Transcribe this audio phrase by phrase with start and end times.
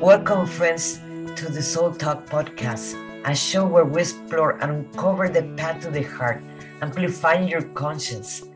[0.00, 1.00] Welcome, friends,
[1.34, 2.94] to the Soul Talk podcast,
[3.26, 6.40] a show where we explore and uncover the path to the heart,
[6.80, 8.46] amplifying your conscience.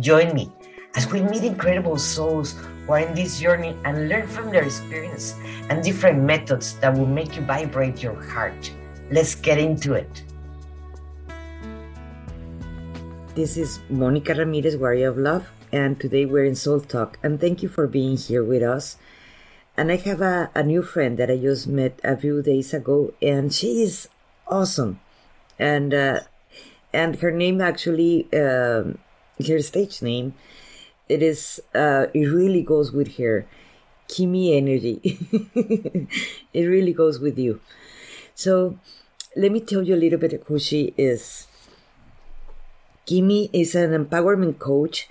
[0.00, 0.52] Join me
[0.96, 2.52] as we meet incredible souls
[2.84, 5.32] who are in this journey and learn from their experience
[5.70, 8.70] and different methods that will make you vibrate your heart.
[9.10, 10.22] Let's get into it.
[13.34, 17.18] This is Monica Ramirez, Warrior of Love, and today we're in Soul Talk.
[17.22, 18.98] And thank you for being here with us.
[19.80, 23.14] And I have a, a new friend that I just met a few days ago,
[23.22, 24.10] and she is
[24.46, 25.00] awesome.
[25.58, 26.20] And uh,
[26.92, 28.98] and her name actually, um,
[29.38, 30.34] her stage name,
[31.08, 33.46] it is uh, it really goes with her,
[34.06, 35.00] Kimmy Energy.
[36.52, 37.62] it really goes with you.
[38.34, 38.78] So
[39.34, 41.46] let me tell you a little bit who she is.
[43.06, 45.08] Kimmy is an empowerment coach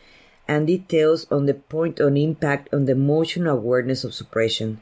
[0.50, 4.82] and details on the point on impact on the emotional awareness of suppression.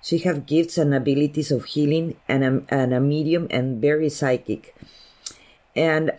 [0.00, 4.76] She has gifts and abilities of healing and a, and a medium and very psychic.
[5.74, 6.12] And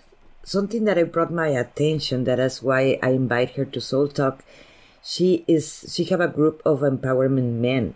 [0.44, 4.44] something that I brought my attention that is why I invite her to Soul Talk.
[5.02, 7.95] She is she have a group of empowerment men.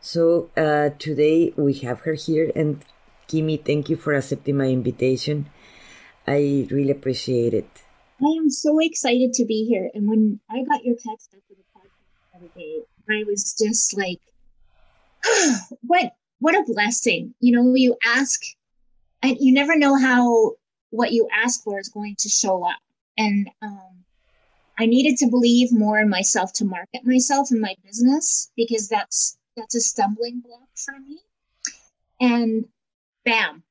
[0.00, 2.84] So uh, today we have her here and
[3.28, 5.46] Kimmy, thank you for accepting my invitation.
[6.26, 7.83] I really appreciate it.
[8.22, 9.90] I am so excited to be here.
[9.94, 11.90] And when I got your text after the podcast
[12.32, 14.20] the other day, I was just like,
[15.82, 17.34] what what a blessing.
[17.40, 18.40] You know, you ask
[19.22, 20.52] and you never know how
[20.90, 22.78] what you ask for is going to show up.
[23.16, 24.04] And um,
[24.78, 29.38] I needed to believe more in myself to market myself and my business because that's
[29.56, 31.20] that's a stumbling block for me.
[32.20, 32.66] And
[33.24, 33.62] bam,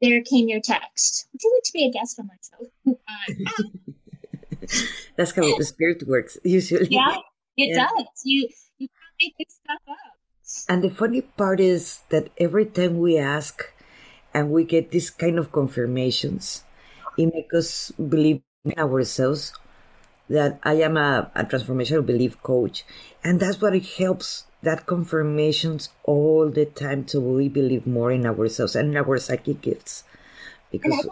[0.00, 1.26] there came your text.
[1.32, 2.91] Would you like to be a guest on my show?
[5.16, 6.88] That's how the spirit works usually.
[6.90, 7.16] Yeah,
[7.56, 7.86] it yeah.
[7.86, 8.06] does.
[8.24, 8.48] You
[8.78, 9.96] you can't make this stuff up.
[10.68, 13.64] And the funny part is that every time we ask
[14.34, 16.64] and we get this kind of confirmations,
[17.16, 19.52] it makes us believe in ourselves
[20.28, 22.84] that I am a, a transformational belief coach.
[23.24, 28.26] And that's what it helps that confirmations all the time so we believe more in
[28.26, 30.04] ourselves and in our psychic gifts.
[30.70, 31.08] Because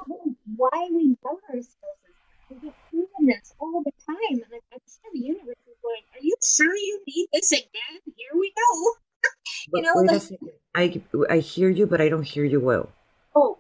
[0.58, 1.76] and I don't know why we doubt ourselves.
[2.50, 2.74] We get
[3.20, 4.16] this all the time.
[4.30, 8.00] And I'm sure the universe is going, Are you sure you need this again?
[8.04, 8.92] Here we go.
[9.74, 10.22] you know, like,
[10.74, 12.90] I, I hear you, but I don't hear you well.
[13.34, 13.58] Oh,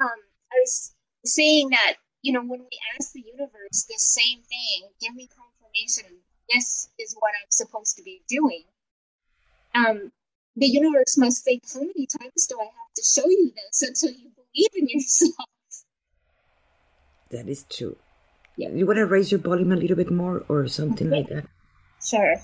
[0.00, 0.08] um,
[0.52, 5.14] I was saying that, you know, when we ask the universe the same thing, give
[5.14, 6.18] me confirmation,
[6.52, 8.64] this is what I'm supposed to be doing
[9.74, 10.12] um,
[10.56, 14.10] the universe must think, how many times do I have to show you this until
[14.10, 15.34] you believe in yourself?
[17.30, 17.96] That is true.
[18.56, 18.70] Yeah.
[18.70, 21.16] You want to raise your volume a little bit more or something okay.
[21.16, 21.46] like that?
[22.04, 22.36] Sure.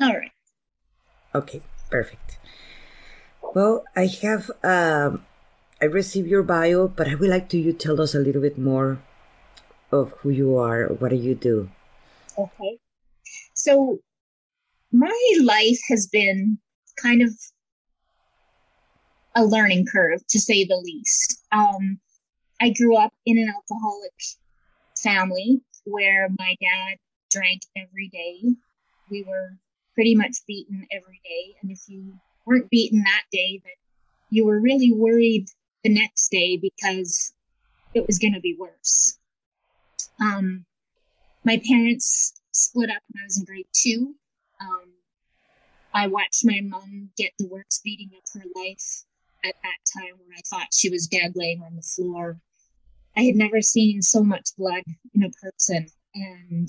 [0.00, 0.30] All right.
[1.34, 2.38] Okay, perfect.
[3.54, 5.24] Well, I have, um,
[5.80, 8.58] I received your bio, but I would like to you tell us a little bit
[8.58, 8.98] more
[9.92, 11.70] of who you are, what do you do?
[12.36, 12.78] Okay.
[13.54, 13.98] So
[14.92, 16.58] my life has been
[17.00, 17.30] kind of
[19.34, 21.42] a learning curve, to say the least.
[21.52, 21.98] Um,
[22.60, 24.12] I grew up in an alcoholic
[25.02, 26.98] family where my dad
[27.30, 28.54] drank every day.
[29.10, 29.58] We were
[29.94, 31.56] pretty much beaten every day.
[31.62, 32.14] And if you
[32.46, 33.72] weren't beaten that day, then
[34.30, 35.46] you were really worried
[35.82, 37.32] the next day because
[37.94, 39.18] it was going to be worse.
[40.20, 40.64] Um,
[41.44, 44.14] my parents split up when I was in grade two.
[44.60, 44.92] Um,
[45.92, 49.04] I watched my mom get the worst beating of her life
[49.44, 52.38] at that time when I thought she was dead laying on the floor.
[53.16, 54.82] I had never seen so much blood
[55.14, 55.86] in a person.
[56.14, 56.68] And,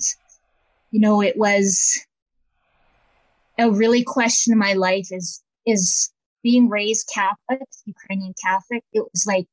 [0.90, 1.98] you know, it was
[3.58, 8.84] a really question in my life is, is being raised Catholic, Ukrainian Catholic.
[8.92, 9.46] It was like,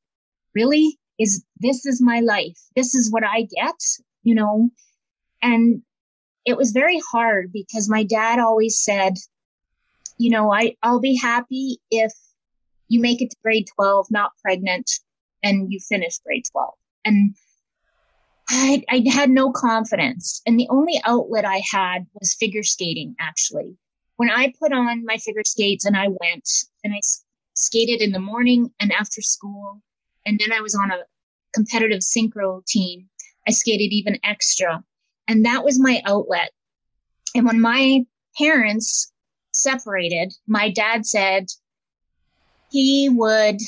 [0.54, 0.98] really?
[1.18, 2.58] Is this is my life?
[2.76, 3.80] This is what I get,
[4.22, 4.70] you know?
[5.42, 5.82] And
[6.44, 9.14] it was very hard because my dad always said,
[10.18, 12.12] you know, I, I'll be happy if
[12.94, 14.88] you make it to grade 12, not pregnant,
[15.42, 16.72] and you finish grade 12.
[17.04, 17.34] And
[18.48, 20.40] I, I had no confidence.
[20.46, 23.76] And the only outlet I had was figure skating, actually.
[24.16, 26.48] When I put on my figure skates and I went
[26.84, 27.00] and I
[27.54, 29.82] skated in the morning and after school,
[30.24, 31.02] and then I was on a
[31.52, 33.08] competitive synchro team,
[33.48, 34.84] I skated even extra.
[35.26, 36.52] And that was my outlet.
[37.34, 38.04] And when my
[38.38, 39.12] parents
[39.52, 41.46] separated, my dad said
[42.70, 43.58] he would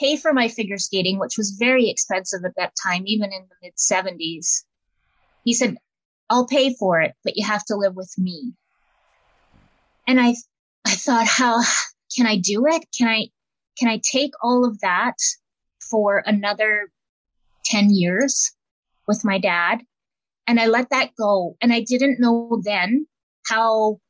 [0.00, 3.54] pay for my figure skating, which was very expensive at that time, even in the
[3.62, 4.64] mid 70s.
[5.44, 5.76] He said,
[6.28, 8.54] I'll pay for it, but you have to live with me.
[10.06, 10.34] And I,
[10.86, 11.62] I thought, how
[12.16, 12.86] can I do it?
[12.96, 13.28] Can I,
[13.78, 15.16] can I take all of that
[15.90, 16.90] for another
[17.66, 18.52] 10 years
[19.06, 19.82] with my dad?
[20.46, 21.56] And I let that go.
[21.60, 23.06] And I didn't know then
[23.46, 24.00] how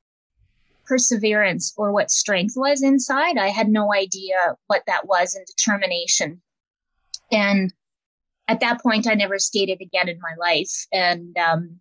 [0.91, 3.39] perseverance or what strength was inside.
[3.39, 6.43] I had no idea what that was and determination.
[7.31, 7.73] And
[8.49, 10.87] at that point, I never skated again in my life.
[10.93, 11.81] And, um,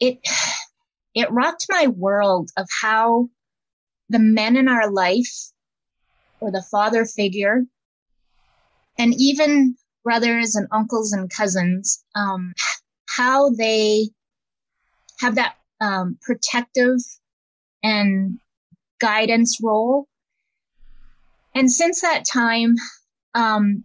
[0.00, 0.20] it,
[1.14, 3.28] it rocked my world of how
[4.08, 5.50] the men in our life
[6.40, 7.64] or the father figure
[8.98, 12.54] and even brothers and uncles and cousins, um,
[13.06, 14.08] how they
[15.20, 16.96] have that um, protective
[17.82, 18.38] and
[19.00, 20.06] guidance role.
[21.54, 22.74] And since that time,
[23.34, 23.84] um,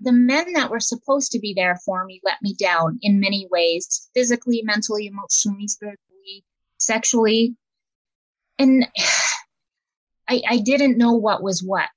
[0.00, 3.48] the men that were supposed to be there for me let me down in many
[3.50, 6.44] ways physically, mentally, emotionally, spiritually,
[6.78, 7.56] sexually.
[8.58, 8.86] And
[10.28, 11.88] I, I didn't know what was what.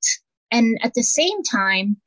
[0.52, 1.98] And at the same time,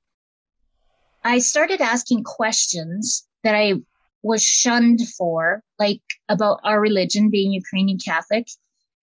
[1.25, 3.75] I started asking questions that I
[4.23, 8.49] was shunned for, like about our religion being Ukrainian Catholic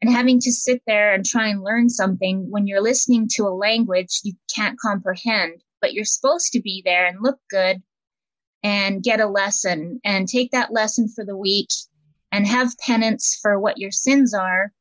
[0.02, 3.50] and having to sit there and try and learn something when you're listening to a
[3.50, 7.82] language you can't comprehend, but you're supposed to be there and look good
[8.64, 11.70] and get a lesson and take that lesson for the week
[12.32, 14.72] and have penance for what your sins are.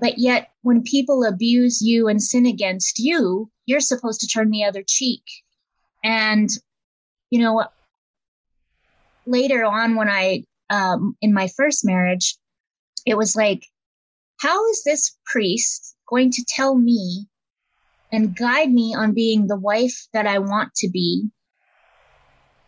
[0.00, 4.64] But yet when people abuse you and sin against you, you're supposed to turn the
[4.64, 5.22] other cheek.
[6.04, 6.48] And,
[7.30, 7.64] you know,
[9.28, 12.36] later on when I, um, in my first marriage,
[13.06, 13.64] it was like,
[14.40, 17.26] how is this priest going to tell me
[18.10, 21.28] and guide me on being the wife that I want to be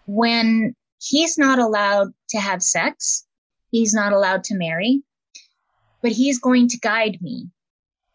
[0.06, 3.26] when he's not allowed to have sex?
[3.70, 5.02] He's not allowed to marry,
[6.02, 7.48] but he's going to guide me.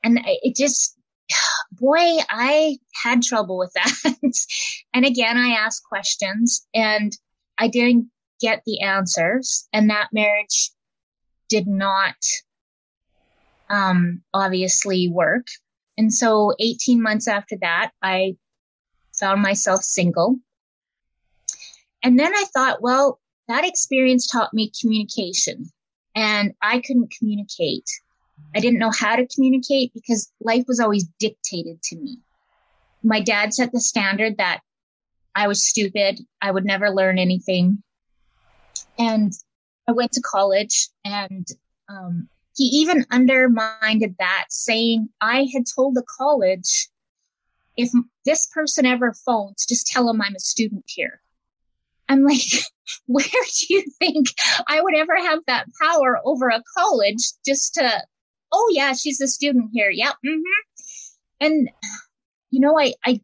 [0.04, 0.98] And it just,
[1.72, 4.16] boy, I had trouble with that.
[4.94, 7.12] and again, I asked questions and
[7.58, 8.10] I didn't
[8.40, 10.72] get the answers and that marriage
[11.50, 12.16] did not
[13.70, 15.48] um, obviously work.
[15.98, 18.36] And so 18 months after that, I
[19.18, 20.38] found myself single.
[22.04, 25.72] And then I thought, well, that experience taught me communication
[26.16, 27.90] and I couldn't communicate.
[28.56, 32.20] I didn't know how to communicate because life was always dictated to me.
[33.04, 34.62] My dad set the standard that
[35.36, 36.20] I was stupid.
[36.42, 37.84] I would never learn anything.
[38.98, 39.34] And
[39.88, 41.48] I went to college and
[41.90, 46.88] um, he even undermined that, saying, I had told the college,
[47.78, 47.90] if
[48.24, 51.22] this person ever phones, just tell them I'm a student here.
[52.08, 52.42] I'm like,
[53.08, 54.28] where do you think
[54.68, 58.02] I would ever have that power over a college just to,
[58.52, 59.90] oh yeah, she's a student here.
[59.90, 60.14] Yep.
[60.26, 60.42] Mm-hmm.
[61.42, 61.70] And,
[62.52, 63.20] you know, I, I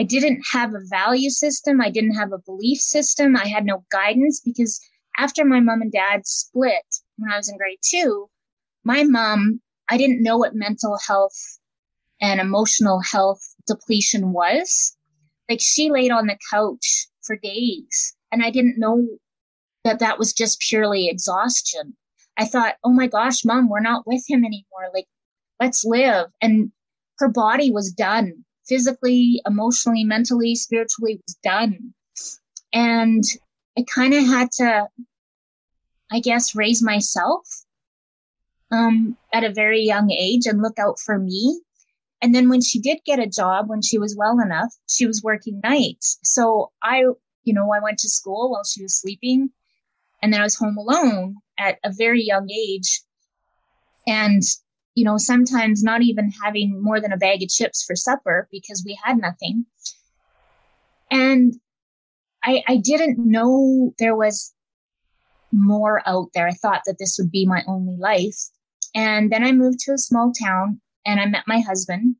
[0.00, 1.82] I didn't have a value system.
[1.82, 3.36] I didn't have a belief system.
[3.36, 4.80] I had no guidance because
[5.18, 6.86] after my mom and dad split
[7.18, 8.30] when I was in grade two,
[8.82, 9.60] my mom,
[9.90, 11.36] I didn't know what mental health
[12.18, 14.96] and emotional health depletion was.
[15.50, 19.06] Like she laid on the couch for days and I didn't know
[19.84, 21.94] that that was just purely exhaustion.
[22.38, 24.88] I thought, oh my gosh, mom, we're not with him anymore.
[24.94, 25.08] Like,
[25.60, 26.28] let's live.
[26.40, 26.72] And
[27.18, 31.92] her body was done physically, emotionally, mentally, spiritually was done.
[32.72, 33.24] And
[33.76, 34.86] I kind of had to,
[36.12, 37.42] I guess, raise myself
[38.70, 41.60] um, at a very young age and look out for me.
[42.22, 45.22] And then when she did get a job, when she was well enough, she was
[45.22, 46.18] working nights.
[46.22, 47.02] So I,
[47.42, 49.50] you know, I went to school while she was sleeping
[50.22, 53.00] and then I was home alone at a very young age.
[54.06, 54.42] And
[55.00, 58.82] you know, sometimes not even having more than a bag of chips for supper because
[58.84, 59.64] we had nothing.
[61.10, 61.54] And
[62.44, 64.52] I, I didn't know there was
[65.52, 66.46] more out there.
[66.46, 68.36] I thought that this would be my only life.
[68.94, 72.16] And then I moved to a small town and I met my husband.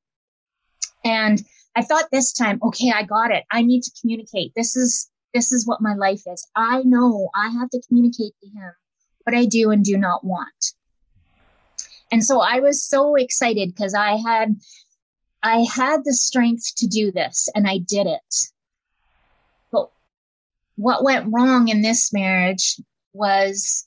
[1.04, 1.42] And
[1.76, 3.44] I thought this time, okay, I got it.
[3.52, 4.52] I need to communicate.
[4.56, 6.48] This is, this is what my life is.
[6.56, 8.72] I know I have to communicate to him
[9.24, 10.72] what I do and do not want.
[12.12, 14.56] And so I was so excited because I had,
[15.42, 18.34] I had the strength to do this and I did it.
[19.70, 19.90] But
[20.76, 22.80] what went wrong in this marriage
[23.12, 23.86] was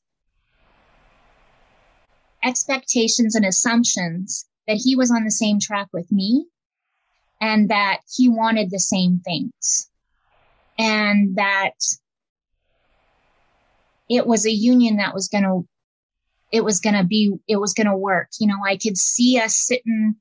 [2.43, 6.45] expectations and assumptions that he was on the same track with me
[7.41, 9.89] and that he wanted the same things
[10.77, 11.73] and that
[14.09, 15.67] it was a union that was going to
[16.53, 18.29] it was going to be it was going to work.
[18.39, 20.15] You know i could see us sitting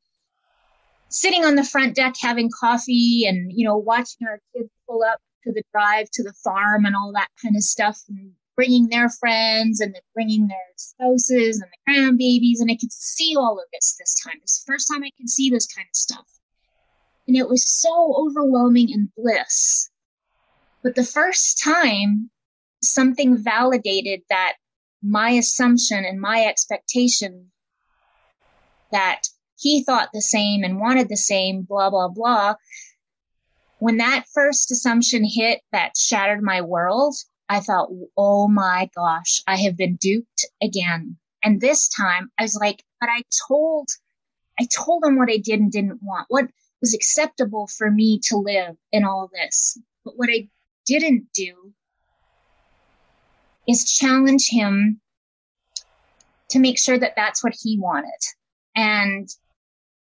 [1.08, 5.20] sitting on the front deck having coffee and you know watching our kids pull up
[5.44, 9.08] to the drive to the farm and all that kind of stuff and bringing their
[9.08, 12.60] friends and then bringing their spouses and the grandbabies.
[12.60, 14.38] And i could see all of this this time.
[14.42, 16.26] It's the first time i could see this kind of stuff.
[17.28, 19.90] And it was so overwhelming and bliss.
[20.82, 22.30] But the first time
[22.82, 24.54] something validated that
[25.02, 27.50] my assumption and my expectation
[28.92, 29.22] that
[29.58, 32.54] he thought the same and wanted the same, blah, blah, blah.
[33.78, 37.16] When that first assumption hit that shattered my world,
[37.48, 41.16] I thought, oh my gosh, I have been duped again.
[41.42, 43.88] And this time I was like, but I told,
[44.58, 46.46] I told him what I did and didn't want, what
[46.80, 49.78] was acceptable for me to live in all this.
[50.04, 50.48] But what I
[50.86, 51.72] didn't do
[53.68, 55.00] is challenge him
[56.50, 58.10] to make sure that that's what he wanted.
[58.76, 59.28] And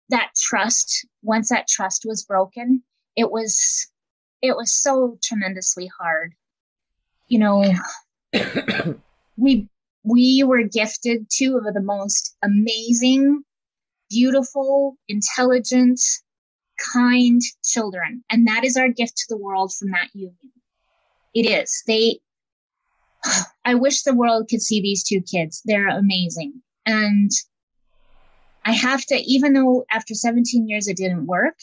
[0.09, 2.83] that trust, once that trust was broken,
[3.17, 3.89] it was,
[4.43, 6.33] it was so tremendously hard.
[7.29, 7.75] You know,
[9.37, 9.69] we,
[10.03, 13.43] we were gifted two of the most amazing,
[14.09, 16.01] beautiful, intelligent,
[16.93, 18.25] kind children.
[18.31, 20.37] And that is our gift to the world from that union.
[21.35, 21.83] It is.
[21.87, 22.21] They,
[23.65, 25.63] I wish the world could see these two kids.
[25.65, 26.63] They're amazing.
[26.87, 27.31] And
[28.65, 31.57] I have to, even though after 17 years it didn't work,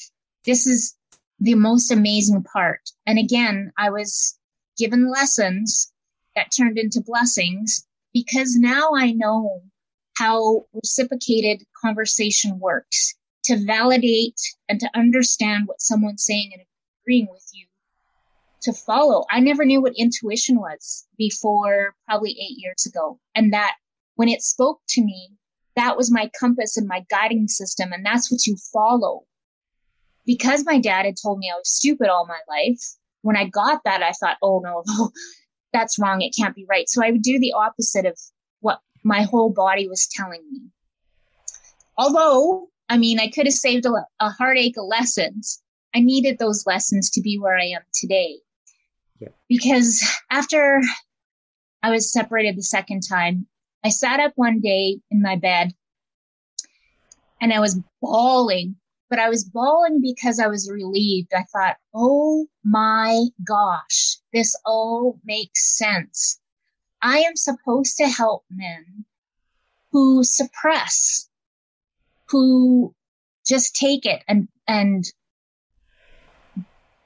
[0.45, 0.95] this is
[1.39, 2.81] the most amazing part.
[3.05, 4.37] And again, I was
[4.77, 5.91] given lessons
[6.35, 9.61] that turned into blessings because now I know
[10.17, 16.63] how reciprocated conversation works to validate and to understand what someone's saying and
[17.03, 17.66] agreeing with you
[18.67, 19.23] to follow.
[19.31, 23.19] I never knew what intuition was before probably eight years ago.
[23.33, 23.75] And that
[24.15, 25.29] when it spoke to me,
[25.77, 27.93] that was my compass and my guiding system.
[27.93, 29.23] And that's what you follow.
[30.25, 32.81] Because my dad had told me I was stupid all my life,
[33.21, 34.83] when I got that, I thought, oh no,
[35.73, 36.21] that's wrong.
[36.21, 36.89] It can't be right.
[36.89, 38.19] So I would do the opposite of
[38.59, 40.61] what my whole body was telling me.
[41.97, 45.61] Although, I mean, I could have saved a, a heartache of lessons.
[45.95, 48.37] I needed those lessons to be where I am today.
[49.49, 50.81] Because after
[51.83, 53.47] I was separated the second time,
[53.83, 55.73] I sat up one day in my bed
[57.39, 58.75] and I was bawling,
[59.09, 61.33] but I was bawling because I was relieved.
[61.33, 66.39] I thought, oh my gosh, this all makes sense.
[67.01, 69.05] I am supposed to help men
[69.91, 71.29] who suppress,
[72.29, 72.93] who
[73.45, 75.05] just take it and, and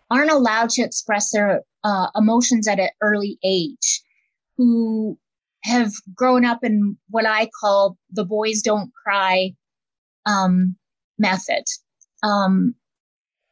[0.09, 4.01] aren't allowed to express their uh, emotions at an early age,
[4.57, 5.17] who
[5.63, 9.53] have grown up in what I call the boys don't cry
[10.25, 10.75] um,
[11.17, 11.63] method.
[12.23, 12.75] Um,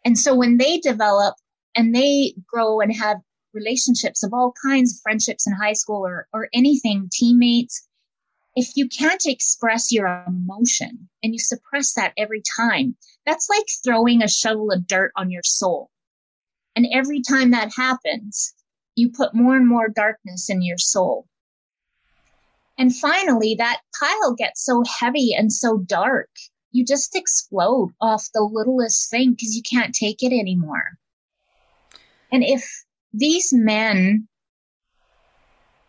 [0.05, 1.35] and so when they develop
[1.75, 3.17] and they grow and have
[3.53, 7.87] relationships of all kinds, friendships in high school or, or anything, teammates,
[8.55, 12.95] if you can't express your emotion and you suppress that every time,
[13.25, 15.89] that's like throwing a shovel of dirt on your soul.
[16.75, 18.53] And every time that happens,
[18.95, 21.25] you put more and more darkness in your soul.
[22.77, 26.29] And finally, that pile gets so heavy and so dark,
[26.71, 30.97] you just explode off the littlest thing because you can't take it anymore.
[32.31, 34.27] And if these men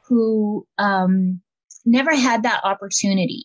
[0.09, 1.41] who um,
[1.85, 3.45] never had that opportunity,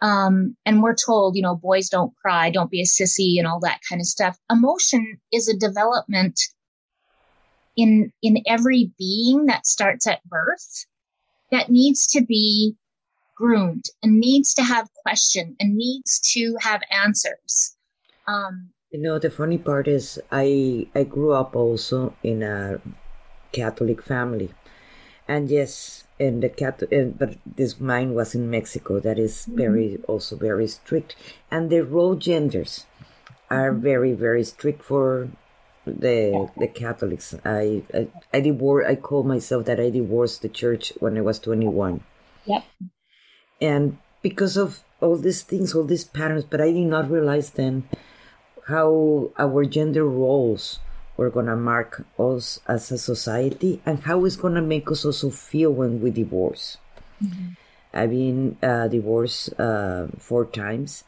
[0.00, 3.60] um, and we're told, you know, boys don't cry, don't be a sissy, and all
[3.60, 4.38] that kind of stuff.
[4.50, 6.40] Emotion is a development
[7.76, 10.86] in in every being that starts at birth
[11.50, 12.76] that needs to be
[13.36, 17.76] groomed and needs to have question and needs to have answers.
[18.26, 22.80] Um, you know, the funny part is I I grew up also in a
[23.52, 24.50] Catholic family,
[25.26, 29.00] and yes, in the Catholic, but this mine was in Mexico.
[29.00, 29.56] That is mm-hmm.
[29.56, 31.16] very also very strict,
[31.50, 32.86] and the role genders
[33.50, 33.82] are mm-hmm.
[33.82, 35.28] very very strict for
[35.86, 37.34] the the Catholics.
[37.44, 38.90] I I, I divorced.
[38.90, 42.02] I call myself that I divorced the church when I was twenty one.
[42.46, 42.64] Yep.
[43.60, 47.88] And because of all these things, all these patterns, but I did not realize then
[48.66, 50.78] how our gender roles
[51.18, 55.70] were gonna mark us as a society and how it's gonna make us also feel
[55.70, 56.78] when we divorce.
[57.22, 57.48] Mm-hmm.
[57.92, 61.04] I've been uh, divorced uh, four times,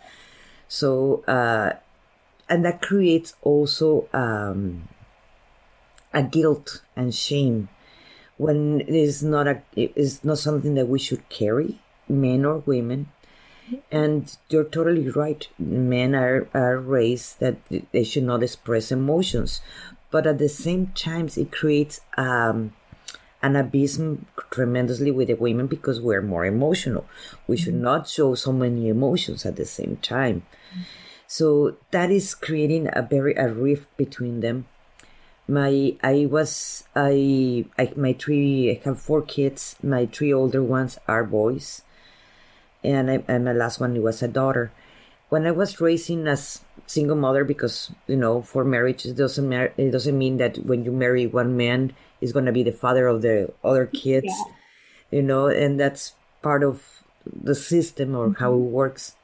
[0.69, 1.25] so.
[1.27, 1.73] Uh,
[2.51, 4.89] and that creates also um,
[6.13, 7.69] a guilt and shame
[8.37, 12.59] when it is not a it is not something that we should carry, men or
[12.67, 13.09] women.
[13.93, 15.47] And you're totally right.
[15.57, 17.59] Men are, are raised that
[17.93, 19.61] they should not express emotions,
[20.11, 22.73] but at the same time, it creates um,
[23.43, 27.07] an abysm tremendously with the women because we're more emotional.
[27.47, 27.85] We should mm-hmm.
[27.85, 30.43] not show so many emotions at the same time.
[31.27, 34.67] So that is creating a very a rift between them.
[35.47, 39.77] My I was I, I my three I have four kids.
[39.83, 41.83] My three older ones are boys,
[42.83, 44.73] and I, and my last one was a daughter.
[45.31, 49.73] When I was raising as single mother, because you know for marriage it doesn't mar-
[49.77, 53.07] it doesn't mean that when you marry one man is going to be the father
[53.07, 54.45] of the other kids, yeah.
[55.11, 58.43] you know, and that's part of the system or mm-hmm.
[58.43, 59.15] how it works.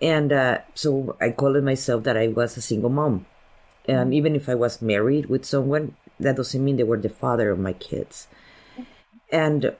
[0.00, 3.26] And uh, so I called it myself that I was a single mom.
[3.86, 4.12] And mm-hmm.
[4.14, 7.58] even if I was married with someone, that doesn't mean they were the father of
[7.58, 8.28] my kids.
[9.30, 9.74] And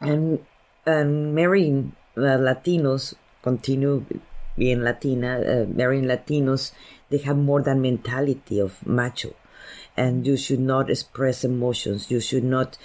[0.00, 0.44] and
[0.86, 4.04] and marrying uh, Latinos, continue
[4.56, 6.72] being Latina, uh, marrying Latinos,
[7.10, 9.34] they have more than mentality of macho
[9.96, 12.10] and you should not express emotions.
[12.10, 12.78] You should not,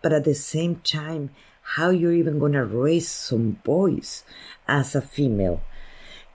[0.00, 1.30] but at the same time,
[1.62, 4.24] how you're even going to raise some boys
[4.68, 5.62] as a female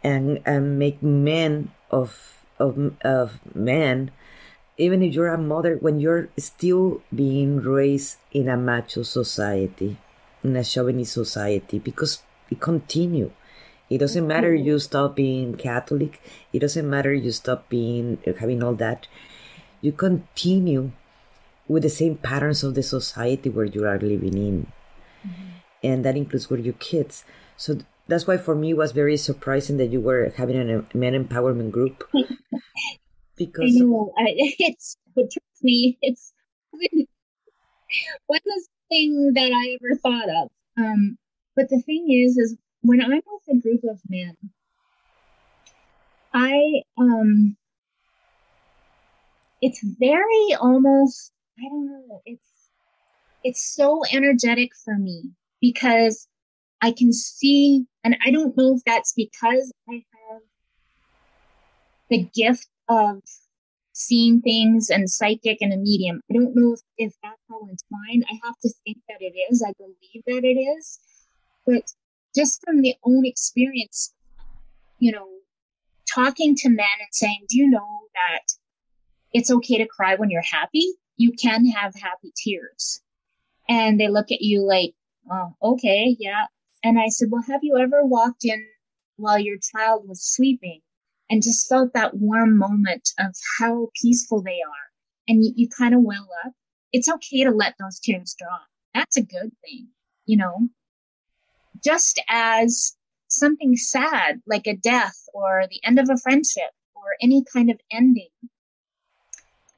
[0.03, 4.11] and, and make men of, of, of men,
[4.77, 9.97] even if you're a mother, when you're still being raised in a macho society,
[10.43, 13.31] in a chauvinist society, because it continue.
[13.89, 16.21] It doesn't matter you stop being Catholic.
[16.51, 19.07] It doesn't matter you stop being having all that
[19.81, 20.91] you continue
[21.67, 24.67] with the same patterns of the society where you are living in.
[25.25, 25.43] Mm-hmm.
[25.83, 27.23] And that includes with your kids.
[27.55, 31.13] So that's why for me it was very surprising that you were having a men
[31.13, 32.03] empowerment group.
[33.37, 34.25] because I know, I,
[34.59, 36.33] it's it trust me, it's
[38.27, 38.39] one
[38.89, 40.49] thing that I ever thought of.
[40.77, 41.17] Um,
[41.55, 44.35] but the thing is, is when I'm with a group of men,
[46.33, 47.57] I um
[49.61, 52.49] it's very almost I don't know, it's
[53.43, 56.27] it's so energetic for me because
[56.81, 60.41] I can see and I don't know if that's because I have
[62.09, 63.21] the gift of
[63.93, 66.21] seeing things and psychic and a medium.
[66.29, 68.25] I don't know if, if that's all entwined.
[68.29, 69.63] I have to think that it is.
[69.67, 70.99] I believe that it is.
[71.65, 71.83] But
[72.37, 74.13] just from the own experience,
[74.99, 75.27] you know,
[76.13, 78.43] talking to men and saying, Do you know that
[79.33, 80.93] it's okay to cry when you're happy.
[81.17, 83.01] You can have happy tears.
[83.69, 84.93] And they look at you like,
[85.31, 86.45] oh, okay, yeah.
[86.83, 88.65] And I said, well, have you ever walked in
[89.17, 90.81] while your child was sleeping
[91.29, 94.87] and just felt that warm moment of how peaceful they are?
[95.27, 96.53] And you, you kind of well up.
[96.93, 98.63] It's okay to let those tears drop.
[98.93, 99.89] That's a good thing,
[100.25, 100.69] you know?
[101.87, 102.97] Just as
[103.29, 107.79] something sad, like a death or the end of a friendship or any kind of
[107.89, 108.27] ending,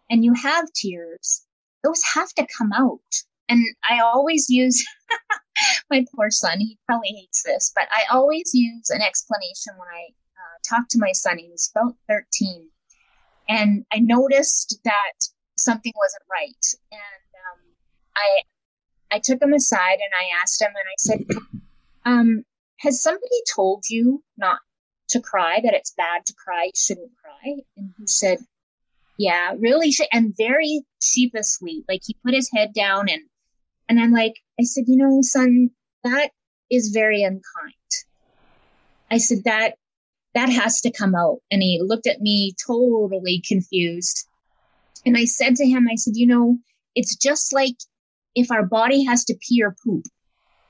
[0.09, 1.45] and you have tears,
[1.83, 3.13] those have to come out.
[3.47, 4.83] And I always use
[5.91, 10.07] my poor son, he probably hates this, but I always use an explanation when I
[10.09, 11.37] uh, talk to my son.
[11.37, 12.69] He was about 13.
[13.49, 15.13] And I noticed that
[15.57, 16.65] something wasn't right.
[16.91, 17.59] And um,
[18.15, 21.25] I, I took him aside and I asked him, and I said,
[22.05, 22.43] um,
[22.79, 24.59] Has somebody told you not
[25.09, 27.55] to cry, that it's bad to cry, you shouldn't cry?
[27.75, 28.39] And he said,
[29.17, 31.83] yeah, really, and very sheepishly.
[31.89, 33.23] Like he put his head down and,
[33.89, 35.71] and I'm like, I said, you know, son,
[36.03, 36.29] that
[36.71, 37.73] is very unkind.
[39.11, 39.73] I said that,
[40.35, 41.39] that has to come out.
[41.51, 44.27] And he looked at me totally confused.
[45.05, 46.57] And I said to him, I said, you know,
[46.95, 47.75] it's just like
[48.35, 50.05] if our body has to pee or poop,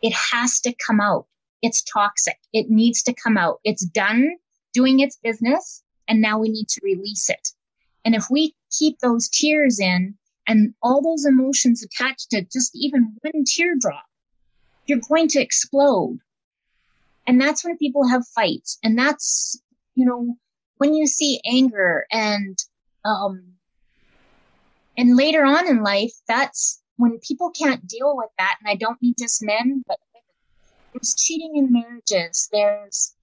[0.01, 1.25] it has to come out.
[1.61, 2.37] It's toxic.
[2.53, 3.59] It needs to come out.
[3.63, 4.35] It's done
[4.73, 5.83] doing its business.
[6.07, 7.49] And now we need to release it.
[8.05, 10.15] And if we keep those tears in
[10.47, 14.05] and all those emotions attached to just even one teardrop,
[14.85, 16.19] you're going to explode.
[17.27, 18.79] And that's when people have fights.
[18.83, 19.61] And that's,
[19.93, 20.35] you know,
[20.77, 22.57] when you see anger and,
[23.05, 23.43] um,
[24.97, 28.57] and later on in life, that's when people can't deal with that.
[28.59, 29.97] And I don't mean just men, but
[30.93, 32.49] there's cheating in marriages.
[32.51, 33.15] There's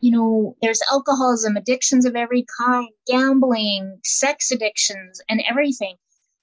[0.00, 5.96] you know, there's alcoholism, addictions of every kind, gambling, sex addictions, and everything.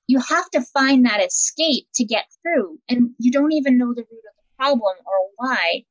[0.06, 2.80] You have to find that escape to get through.
[2.88, 5.86] And you don't even know the root of the problem or why.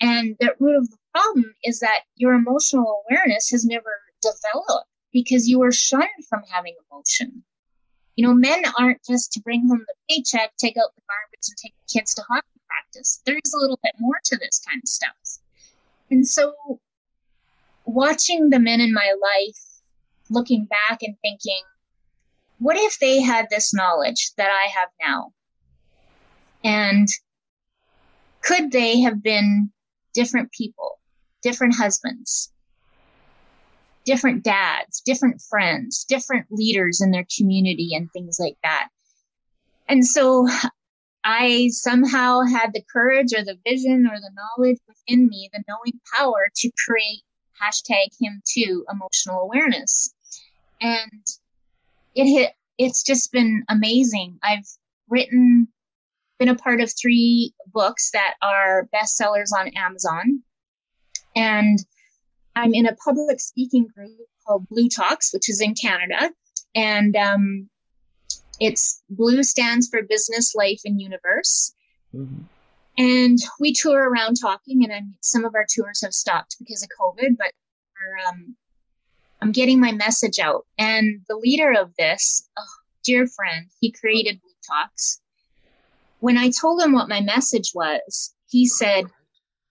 [0.00, 5.48] And the root of the problem is that your emotional awareness has never developed because
[5.48, 7.44] you were shunned from having emotion.
[8.16, 11.56] You know, men aren't just to bring home the paycheck, take out the garbage, and
[11.56, 13.22] take the kids to hockey practice.
[13.24, 15.42] There's a little bit more to this kind of stuff.
[16.10, 16.54] And so,
[17.86, 19.58] watching the men in my life,
[20.28, 21.62] looking back and thinking,
[22.58, 25.32] what if they had this knowledge that I have now?
[26.62, 27.08] And
[28.42, 29.72] could they have been
[30.14, 30.98] different people,
[31.42, 32.51] different husbands,
[34.04, 38.88] different dads, different friends, different leaders in their community and things like that.
[39.88, 40.48] And so
[41.24, 46.00] I somehow had the courage or the vision or the knowledge within me, the knowing
[46.16, 47.22] power to create
[47.62, 50.12] hashtag him too emotional awareness.
[50.80, 51.26] And
[52.14, 54.38] it hit, it's just been amazing.
[54.42, 54.66] I've
[55.08, 55.68] written,
[56.38, 60.42] been a part of three books that are bestsellers on Amazon.
[61.36, 61.78] And
[62.54, 64.10] I'm in a public speaking group
[64.46, 66.30] called Blue Talks, which is in Canada.
[66.74, 67.68] And um,
[68.60, 71.74] it's Blue stands for Business, Life, and Universe.
[72.14, 72.42] Mm-hmm.
[72.98, 76.90] And we tour around talking, and I'm, some of our tours have stopped because of
[77.00, 77.52] COVID, but
[78.28, 78.54] um,
[79.40, 80.66] I'm getting my message out.
[80.78, 85.20] And the leader of this, oh, dear friend, he created Blue Talks.
[86.20, 89.06] When I told him what my message was, he said,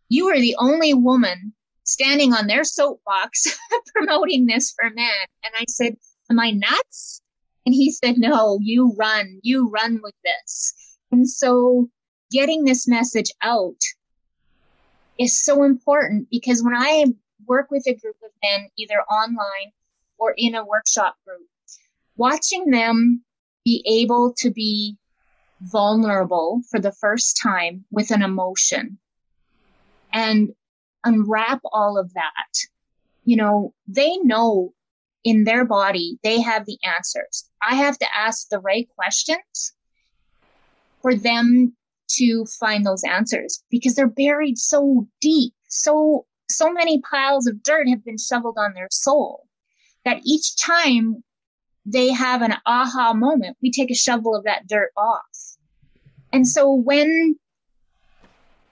[0.10, 1.54] You are the only woman
[1.92, 3.48] standing on their soapbox
[3.96, 5.28] promoting this for men.
[5.44, 5.96] And I said,
[6.30, 7.22] Am I nuts?
[7.66, 10.74] And he said, No, you run, you run with this.
[11.12, 11.90] And so
[12.32, 13.82] getting this message out
[15.20, 17.06] is so important because when I
[17.46, 19.72] work with a group of men, either online
[20.18, 21.48] or in a workshop group,
[22.16, 23.24] watching them
[23.66, 24.98] be able to be
[25.62, 28.98] vulnerable for the first time with an emotion
[30.14, 30.54] and
[31.04, 32.54] unwrap all of that,
[33.26, 34.74] you know, they know
[35.24, 37.50] in their body they have the answers.
[37.62, 39.74] I have to ask the right questions
[41.02, 41.76] for them
[42.16, 45.54] to find those answers because they're buried so deep.
[45.68, 49.48] So, so many piles of dirt have been shoveled on their soul
[50.04, 51.24] that each time
[51.86, 55.22] they have an aha moment, we take a shovel of that dirt off.
[56.34, 57.36] And so when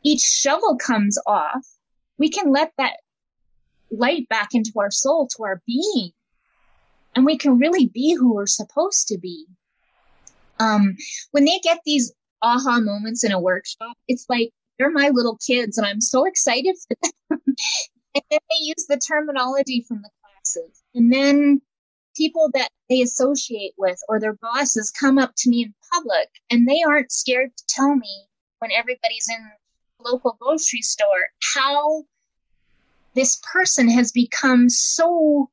[0.04, 1.65] each shovel comes off,
[2.19, 2.97] we can let that
[3.91, 6.12] light back into our soul, to our being,
[7.15, 9.47] and we can really be who we're supposed to be.
[10.60, 10.95] Um,
[11.32, 15.77] when they get these aha moments in a workshop, it's like they're my little kids,
[15.77, 17.41] and I'm so excited for them.
[18.15, 21.62] and then they use the terminology from the classes, and then
[22.15, 26.67] people that they associate with or their bosses come up to me in public, and
[26.67, 28.25] they aren't scared to tell me
[28.60, 29.51] when everybody's in
[29.99, 32.03] local grocery store how
[33.15, 35.49] this person has become so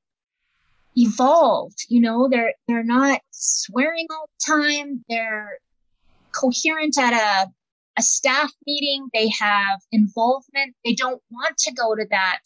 [0.96, 2.28] evolved you know?
[2.28, 5.04] They're they're not swearing all the time.
[5.08, 5.58] They're
[6.32, 7.50] coherent at a
[7.98, 9.08] a staff meeting.
[9.12, 10.74] They have involvement.
[10.84, 12.40] They don't want to go to that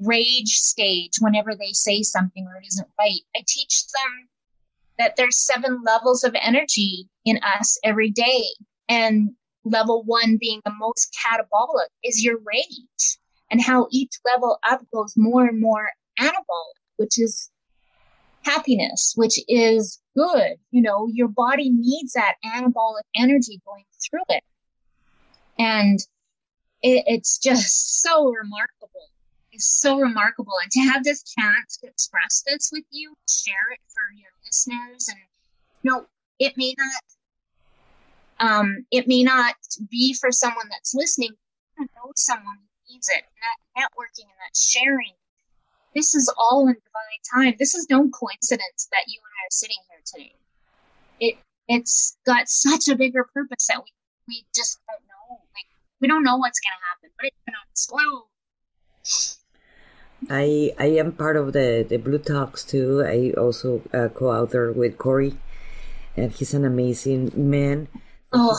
[0.00, 3.20] rage stage whenever they say something or it isn't right.
[3.34, 4.28] I teach them
[4.98, 8.44] that there's seven levels of energy in us every day.
[8.88, 9.30] And
[9.66, 13.18] level one being the most catabolic is your rage
[13.50, 17.50] and how each level up goes more and more anabolic, which is
[18.42, 20.56] happiness, which is good.
[20.70, 24.44] You know, your body needs that anabolic energy going through it.
[25.58, 25.98] And
[26.82, 28.90] it, it's just so remarkable.
[29.52, 30.52] It's so remarkable.
[30.62, 35.08] And to have this chance to express this with you, share it for your listeners,
[35.08, 35.18] and
[35.82, 36.06] you know,
[36.38, 37.02] it may not
[38.38, 39.54] um, it may not
[39.90, 41.30] be for someone that's listening.
[41.78, 43.22] You know someone who needs it.
[43.24, 45.12] And that networking and that sharing.
[45.94, 47.56] This is all in divine time.
[47.58, 50.34] This is no coincidence that you and I are sitting here today.
[51.20, 53.90] It it's got such a bigger purpose that we
[54.28, 55.40] we just don't know.
[55.54, 55.66] Like
[56.00, 58.28] we don't know what's gonna happen, but it's gonna explode.
[60.28, 63.02] I I am part of the the Blue Talks too.
[63.02, 65.38] I also uh, co-author with Corey,
[66.14, 67.88] and he's an amazing man
[68.36, 68.58] oh.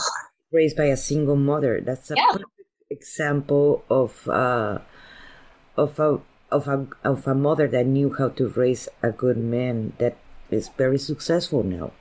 [0.52, 1.80] raised by a single mother.
[1.80, 2.26] That's a yeah.
[2.32, 2.50] perfect
[2.90, 4.78] example of uh,
[5.76, 9.92] of a of a of a mother that knew how to raise a good man
[9.98, 10.16] that
[10.50, 11.92] is very successful now.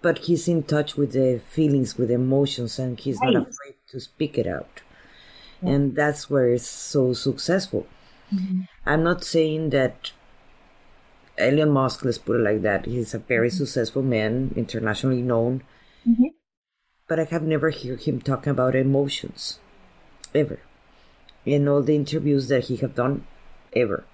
[0.00, 3.34] But he's in touch with the feelings, with emotions, and he's right.
[3.34, 4.82] not afraid to speak it out.
[5.60, 5.70] Yeah.
[5.70, 7.86] And that's where it's so successful.
[8.32, 8.62] Mm-hmm.
[8.86, 10.12] I'm not saying that
[11.36, 13.56] Elon Musk, let's put it like that, he's a very mm-hmm.
[13.56, 15.62] successful man, internationally known.
[17.08, 19.58] But I have never heard him talking about emotions,
[20.34, 20.60] ever,
[21.46, 23.26] in all the interviews that he have done,
[23.74, 24.04] ever.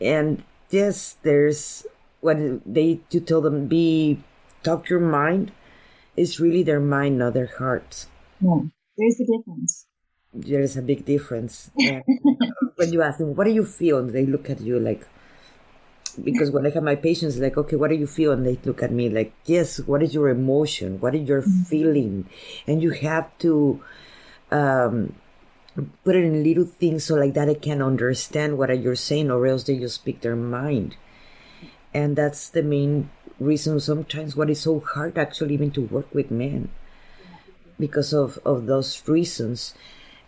[0.00, 1.84] And yes, there's
[2.20, 4.22] when they you tell them be
[4.62, 5.52] talk your mind,
[6.16, 8.06] it's really their mind, not their heart.
[8.40, 8.60] Yeah,
[8.96, 9.86] there's a difference.
[10.32, 11.70] There's a big difference.
[11.82, 12.00] Uh,
[12.76, 15.06] when you ask them, "What do you feel?" and they look at you like,
[16.16, 18.32] because when I have my patients, like, okay, what do you feel?
[18.32, 21.00] And they look at me like, yes, what is your emotion?
[21.00, 21.62] What is your mm-hmm.
[21.62, 22.28] feeling?
[22.66, 23.82] And you have to
[24.50, 25.14] um,
[26.04, 29.46] put it in little things so like that I can understand what you're saying, or
[29.46, 30.96] else they just speak their mind.
[31.94, 36.30] And that's the main reason sometimes what is so hard actually even to work with
[36.30, 36.68] men
[37.78, 39.74] because of, of those reasons.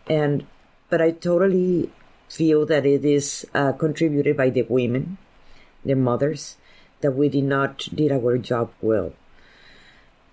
[0.09, 0.47] And
[0.91, 1.91] but I totally
[2.29, 5.19] feel that it is uh, contributed by the women
[5.85, 6.57] their mothers,
[7.01, 9.13] that we did not did our job well.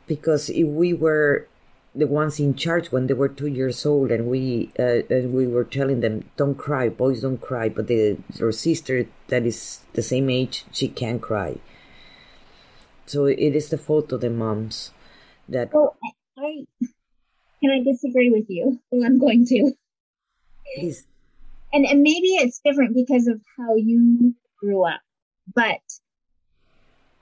[0.08, 1.48] Because if we were
[1.94, 5.48] the ones in charge when they were two years old, and we uh, and we
[5.48, 10.02] were telling them, "Don't cry, boys, don't cry," but the your sister that is the
[10.02, 11.58] same age, she can cry.
[13.06, 14.92] So it is the fault of the moms
[15.50, 15.72] that.
[15.76, 15.96] Oh,
[16.38, 16.66] I
[17.60, 18.80] can I disagree with you.
[18.90, 19.74] Well, I'm going to.
[20.76, 21.06] Please.
[21.74, 25.02] And and maybe it's different because of how you grew up.
[25.54, 25.82] But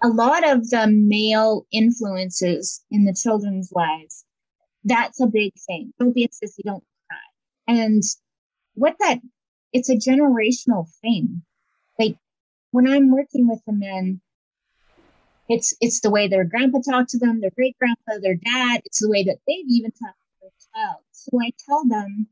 [0.01, 4.25] a lot of the male influences in the children's lives,
[4.83, 5.93] that's a big thing.
[5.99, 7.75] Don't be a sissy, don't cry.
[7.75, 8.03] And
[8.75, 9.19] what that,
[9.73, 11.43] it's a generational thing.
[11.97, 12.15] Like
[12.71, 14.21] when I'm working with the men,
[15.49, 18.81] it's it's the way their grandpa talked to them, their great grandpa, their dad.
[18.85, 21.01] It's the way that they've even talked to their child.
[21.11, 22.27] So I tell them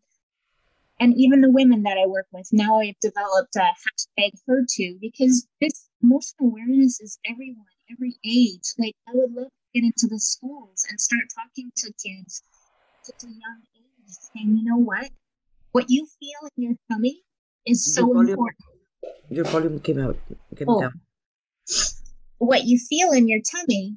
[0.99, 4.97] and even the women that I work with now I've developed a hashtag her too
[5.01, 8.73] because this emotional awareness is everyone, every age.
[8.77, 12.43] Like I would love to get into the schools and start talking to kids
[13.07, 15.09] at a young age, saying, you know what,
[15.71, 17.21] what you feel in your tummy
[17.65, 18.65] is so volume, important.
[19.29, 20.17] Your volume came out.
[20.55, 20.81] Came oh.
[20.81, 21.01] down.
[22.39, 23.95] What you feel in your tummy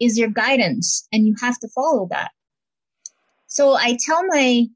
[0.00, 2.30] is your guidance, and you have to follow that.
[3.46, 4.66] So I tell my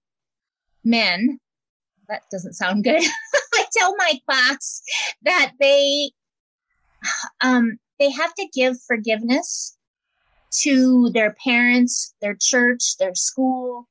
[0.85, 1.39] men
[2.09, 3.03] that doesn't sound good.
[3.55, 4.83] I tell my class
[5.23, 6.11] that they
[7.41, 9.77] um, they have to give forgiveness
[10.63, 13.89] to their parents, their church, their school,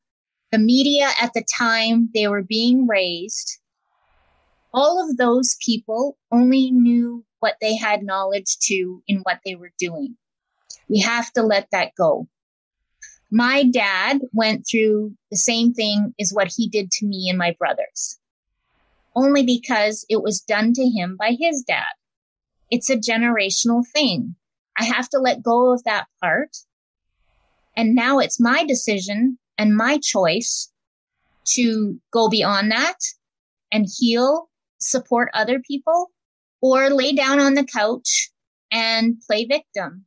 [0.51, 3.59] the media at the time they were being raised.
[4.73, 9.71] All of those people only knew what they had knowledge to in what they were
[9.77, 10.17] doing.
[10.89, 12.27] We have to let that go.
[13.31, 17.55] My dad went through the same thing as what he did to me and my
[17.57, 18.19] brothers
[19.15, 21.85] only because it was done to him by his dad.
[22.71, 24.35] It's a generational thing.
[24.77, 26.55] I have to let go of that part.
[27.77, 30.71] And now it's my decision and my choice
[31.45, 32.97] to go beyond that
[33.71, 34.49] and heal,
[34.79, 36.11] support other people,
[36.61, 38.31] or lay down on the couch
[38.71, 40.05] and play victim.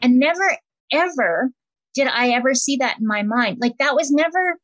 [0.00, 0.56] And never,
[0.92, 1.50] ever
[1.94, 3.58] did I ever see that in my mind.
[3.60, 4.58] Like that was never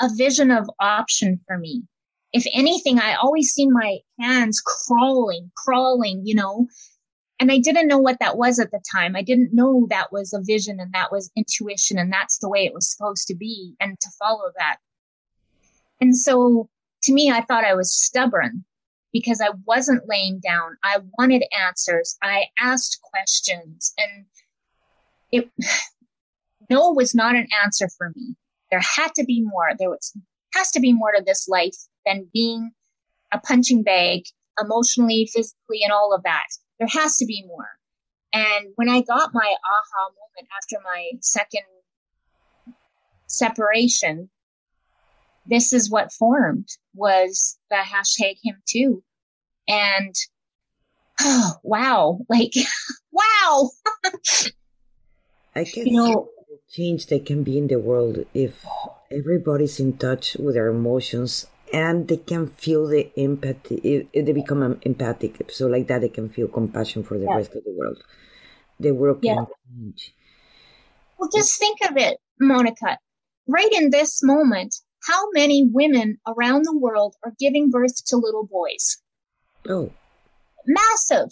[0.00, 1.82] a vision of option for me
[2.36, 6.68] if anything, I always see my hands crawling, crawling, you know,
[7.40, 9.16] and I didn't know what that was at the time.
[9.16, 12.66] I didn't know that was a vision and that was intuition and that's the way
[12.66, 14.76] it was supposed to be and to follow that.
[16.02, 16.68] And so
[17.04, 18.66] to me, I thought I was stubborn
[19.14, 20.76] because I wasn't laying down.
[20.84, 22.18] I wanted answers.
[22.22, 24.26] I asked questions and
[25.32, 25.50] it,
[26.68, 28.36] no was not an answer for me.
[28.70, 29.70] There had to be more.
[29.78, 30.14] There was,
[30.52, 32.70] has to be more to this life than being
[33.32, 34.22] a punching bag
[34.60, 36.46] emotionally, physically, and all of that.
[36.78, 37.68] There has to be more.
[38.32, 41.62] And when I got my aha moment after my second
[43.26, 44.30] separation,
[45.46, 49.02] this is what formed was the hashtag him too.
[49.68, 50.14] And
[51.20, 52.52] oh, wow, like,
[53.12, 53.70] wow.
[55.54, 56.28] I can you know,
[56.70, 58.64] change that can be in the world if
[59.10, 64.78] everybody's in touch with their emotions and they can feel the empathy they become um,
[64.82, 67.36] empathic so like that they can feel compassion for the yeah.
[67.36, 68.02] rest of the world.
[68.78, 69.44] The world can yeah.
[69.68, 70.14] change.
[71.18, 72.98] Well just think of it monica.
[73.48, 74.74] Right in this moment
[75.06, 78.98] how many women around the world are giving birth to little boys?
[79.68, 79.92] Oh.
[80.66, 81.28] Massive.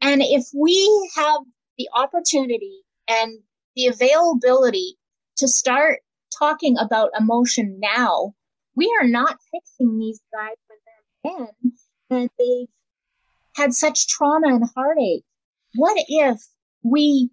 [0.00, 1.40] And if we have
[1.78, 3.38] the opportunity and
[3.76, 4.96] the availability
[5.36, 6.00] to start
[6.36, 8.34] talking about emotion now
[8.74, 11.72] we are not fixing these guys when they're men
[12.10, 12.68] and they've
[13.56, 15.24] had such trauma and heartache.
[15.74, 16.40] What if
[16.82, 17.30] we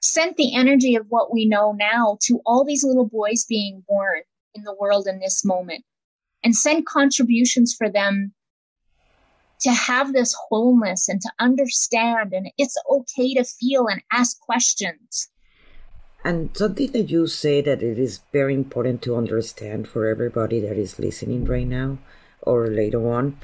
[0.00, 4.22] sent the energy of what we know now to all these little boys being born
[4.54, 5.84] in the world in this moment
[6.44, 8.32] and send contributions for them
[9.60, 15.28] to have this wholeness and to understand and it's okay to feel and ask questions
[16.28, 20.76] and something that you say that it is very important to understand for everybody that
[20.76, 21.96] is listening right now
[22.42, 23.38] or later on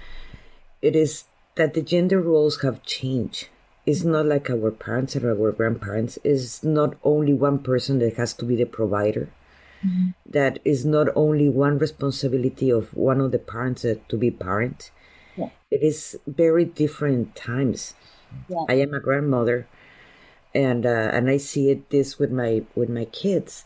[0.83, 3.49] it is that the gender roles have changed
[3.87, 8.35] it's not like our parents or our grandparents it's not only one person that has
[8.35, 9.31] to be the provider
[9.83, 10.11] mm-hmm.
[10.27, 14.91] that is not only one responsibility of one of the parents to be parent
[15.37, 15.49] yeah.
[15.71, 17.95] it is very different times
[18.49, 18.65] yeah.
[18.69, 19.67] i am a grandmother
[20.55, 23.65] and uh, and i see it this with my with my kids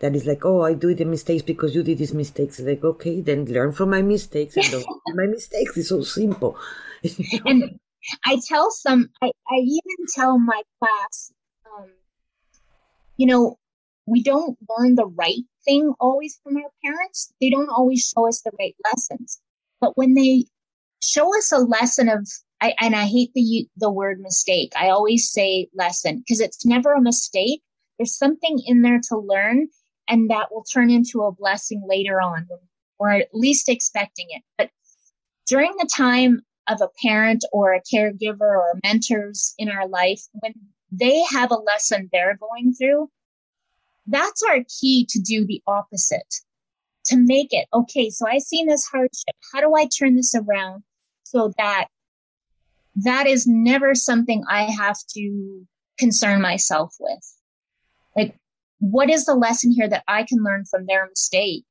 [0.00, 3.20] that is like oh i do the mistakes because you did these mistakes like okay
[3.20, 6.56] then learn from my mistakes and don't do my mistakes it's so simple
[7.46, 7.78] and
[8.24, 11.32] i tell some i, I even tell my class
[11.66, 11.88] um,
[13.16, 13.58] you know
[14.08, 17.32] we don't learn the right thing always from our parents.
[17.40, 19.40] They don't always show us the right lessons.
[19.80, 20.46] But when they
[21.02, 22.26] show us a lesson of,
[22.60, 24.72] I, and I hate the the word mistake.
[24.76, 27.62] I always say lesson because it's never a mistake.
[27.98, 29.68] There's something in there to learn,
[30.08, 32.48] and that will turn into a blessing later on,
[32.98, 34.42] or at least expecting it.
[34.56, 34.70] But
[35.46, 40.52] during the time of a parent or a caregiver or mentors in our life, when
[40.90, 43.10] they have a lesson they're going through,
[44.06, 46.34] that's our key to do the opposite,
[47.06, 48.10] to make it okay.
[48.10, 49.34] So I've seen this hardship.
[49.52, 50.82] How do I turn this around
[51.24, 51.86] so that
[53.04, 55.66] that is never something I have to
[55.98, 57.34] concern myself with?
[58.16, 58.36] Like,
[58.80, 61.64] what is the lesson here that I can learn from their mistake?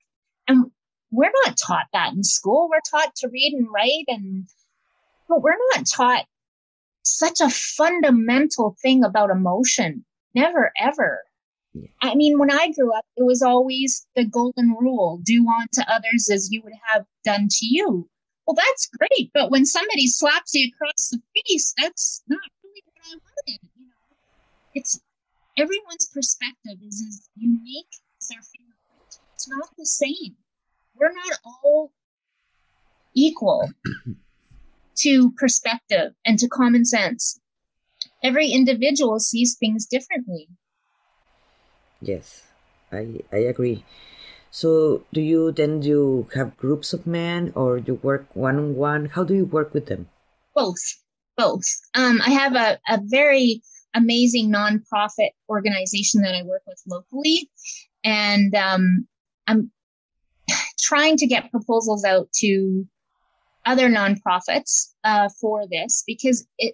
[0.48, 0.72] And
[1.12, 2.70] we're not taught that in school.
[2.70, 4.48] We're taught to read and write and,
[5.28, 6.26] but we're not taught
[7.04, 10.06] such a fundamental thing about emotion.
[10.36, 11.24] Never, ever.
[12.02, 16.30] I mean, when I grew up, it was always the golden rule do unto others
[16.32, 18.10] as you would have done to you.
[18.47, 19.31] Well, that's great.
[19.33, 23.60] But when somebody slaps you across the face, that's not really what I wanted.
[23.75, 24.15] You know,
[24.73, 25.01] it's
[25.57, 29.19] everyone's perspective is as unique as their fingerprint.
[29.36, 30.38] It's not the same.
[30.95, 31.91] We're not all
[33.13, 33.69] equal
[34.99, 37.41] to perspective and to common sense.
[38.23, 40.47] Every individual sees things differently.
[42.01, 42.43] Yes,
[42.91, 43.83] I I agree.
[44.58, 49.06] So, do you then you have groups of men, or you work one on one?
[49.06, 50.10] How do you work with them?
[50.56, 50.82] Both,
[51.38, 51.67] both.
[51.93, 53.62] Um, I have a, a very
[53.93, 57.52] amazing nonprofit organization that I work with locally,
[58.04, 59.08] and um,
[59.46, 59.72] I'm
[60.80, 62.88] trying to get proposals out to
[63.67, 66.74] other nonprofits uh, for this because it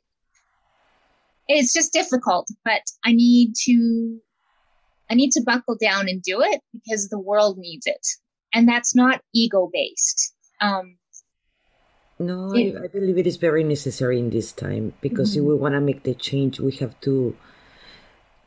[1.50, 2.48] it's just difficult.
[2.64, 4.22] But I need to
[5.14, 8.02] I need to buckle down and do it because the world needs it.
[8.52, 10.34] And that's not ego based.
[10.60, 10.98] Um,
[12.18, 15.42] no, it, I, believe it is very necessary in this time because mm-hmm.
[15.42, 17.38] if we want to make the change, we have to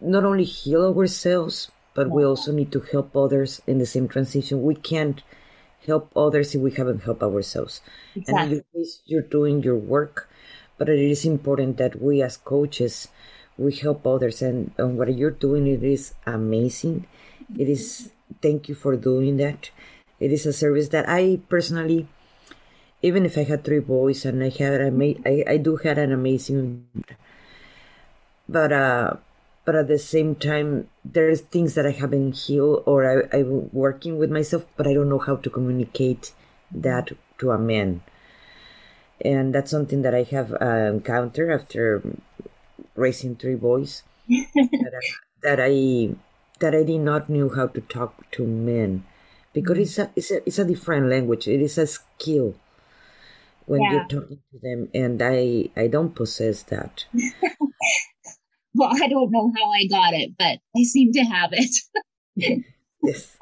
[0.01, 4.65] not only heal ourselves, but we also need to help others in the same transition.
[4.65, 5.23] We can't
[5.87, 7.81] help others if we haven't helped ourselves.
[8.17, 8.43] Exactly.
[8.43, 10.29] And in your case, you're doing your work,
[10.79, 13.07] but it is important that we as coaches
[13.59, 17.07] we help others and, and what you're doing it is amazing.
[17.57, 18.11] It is
[18.43, 19.71] thank you for doing that.
[20.19, 22.09] It is a service that i personally
[23.03, 25.99] even if i had three boys and i had I, made, I, I do had
[25.99, 26.89] an amazing
[28.49, 29.17] but uh
[29.67, 34.17] but at the same time there's things that i haven't healed or I, i'm working
[34.17, 36.33] with myself but i don't know how to communicate
[36.73, 38.03] that to a man.
[39.21, 42.03] And that's something that i have uh, encountered after
[42.97, 45.07] raising three boys that, I,
[45.43, 46.17] that I
[46.61, 49.05] that I did not knew how to talk to men
[49.53, 51.49] because it's a it's a it's a different language.
[51.49, 52.55] It is a skill
[53.67, 53.93] when yeah.
[53.93, 57.05] you're talking to them, and I I don't possess that.
[58.75, 61.75] well, I don't know how I got it, but I seem to have it.
[63.03, 63.37] yes.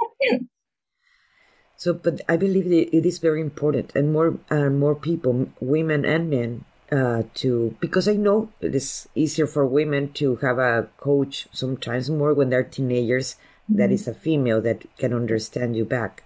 [1.77, 6.31] So, but I believe it is very important, and more and more people, women and
[6.31, 6.65] men,
[6.95, 12.09] uh, to because I know it is easier for women to have a coach sometimes
[12.09, 13.79] more when they're teenagers mm-hmm.
[13.79, 16.23] that is a female that can understand you back.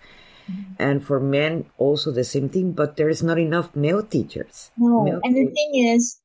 [0.51, 0.73] Mm-hmm.
[0.79, 4.71] And for men, also the same thing, but there is not enough male teachers.
[4.77, 6.21] No, male and the thing is,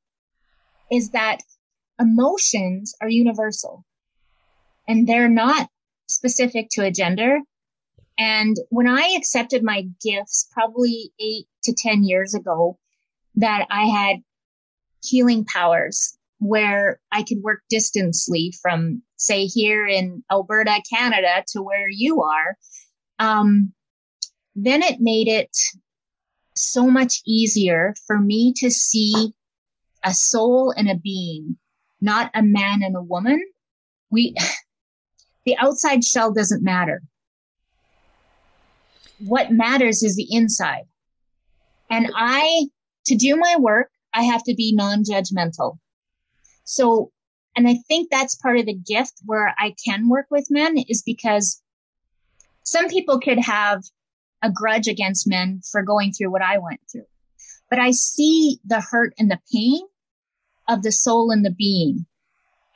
[0.91, 1.39] is that
[1.99, 3.85] emotions are universal,
[4.87, 5.69] and they're not
[6.07, 7.39] specific to a gender.
[8.17, 12.77] And when I accepted my gifts, probably eight to ten years ago,
[13.35, 14.17] that I had
[15.03, 21.89] healing powers where I could work distantly from, say, here in Alberta, Canada, to where
[21.89, 22.57] you are.
[23.19, 23.73] Um,
[24.55, 25.55] then it made it
[26.55, 29.33] so much easier for me to see
[30.03, 31.57] a soul and a being,
[32.01, 33.41] not a man and a woman.
[34.11, 34.35] We,
[35.45, 37.01] the outside shell doesn't matter.
[39.19, 40.83] What matters is the inside.
[41.89, 42.65] And I,
[43.05, 45.77] to do my work, I have to be non judgmental.
[46.63, 47.11] So,
[47.55, 51.01] and I think that's part of the gift where I can work with men is
[51.01, 51.61] because
[52.63, 53.83] some people could have
[54.41, 57.05] a grudge against men for going through what I went through.
[57.69, 59.81] But I see the hurt and the pain
[60.67, 62.05] of the soul and the being.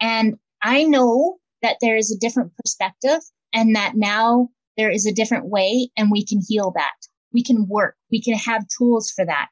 [0.01, 3.19] And I know that there is a different perspective
[3.53, 6.95] and that now there is a different way and we can heal that.
[7.33, 7.95] We can work.
[8.11, 9.49] We can have tools for that.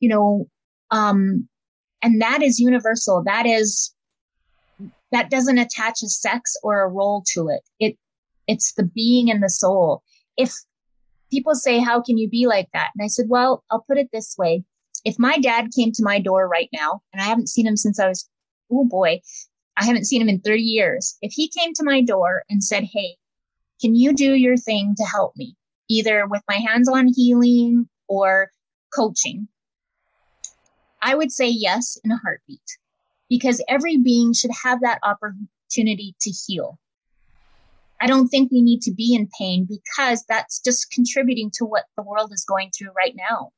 [0.00, 0.48] You know,
[0.90, 1.48] um,
[2.02, 3.22] and that is universal.
[3.24, 3.94] That is,
[5.12, 7.62] that doesn't attach a sex or a role to it.
[7.80, 7.98] It,
[8.46, 10.02] it's the being and the soul.
[10.36, 10.52] If
[11.30, 12.90] people say, how can you be like that?
[12.96, 14.64] And I said, well, I'll put it this way.
[15.04, 18.00] If my dad came to my door right now, and I haven't seen him since
[18.00, 18.28] I was,
[18.70, 19.20] oh boy,
[19.76, 21.16] I haven't seen him in 30 years.
[21.22, 23.16] If he came to my door and said, Hey,
[23.80, 25.54] can you do your thing to help me?
[25.88, 28.50] Either with my hands on healing or
[28.94, 29.48] coaching.
[31.00, 32.78] I would say yes in a heartbeat
[33.28, 36.78] because every being should have that opportunity to heal.
[38.00, 41.84] I don't think we need to be in pain because that's just contributing to what
[41.96, 43.50] the world is going through right now.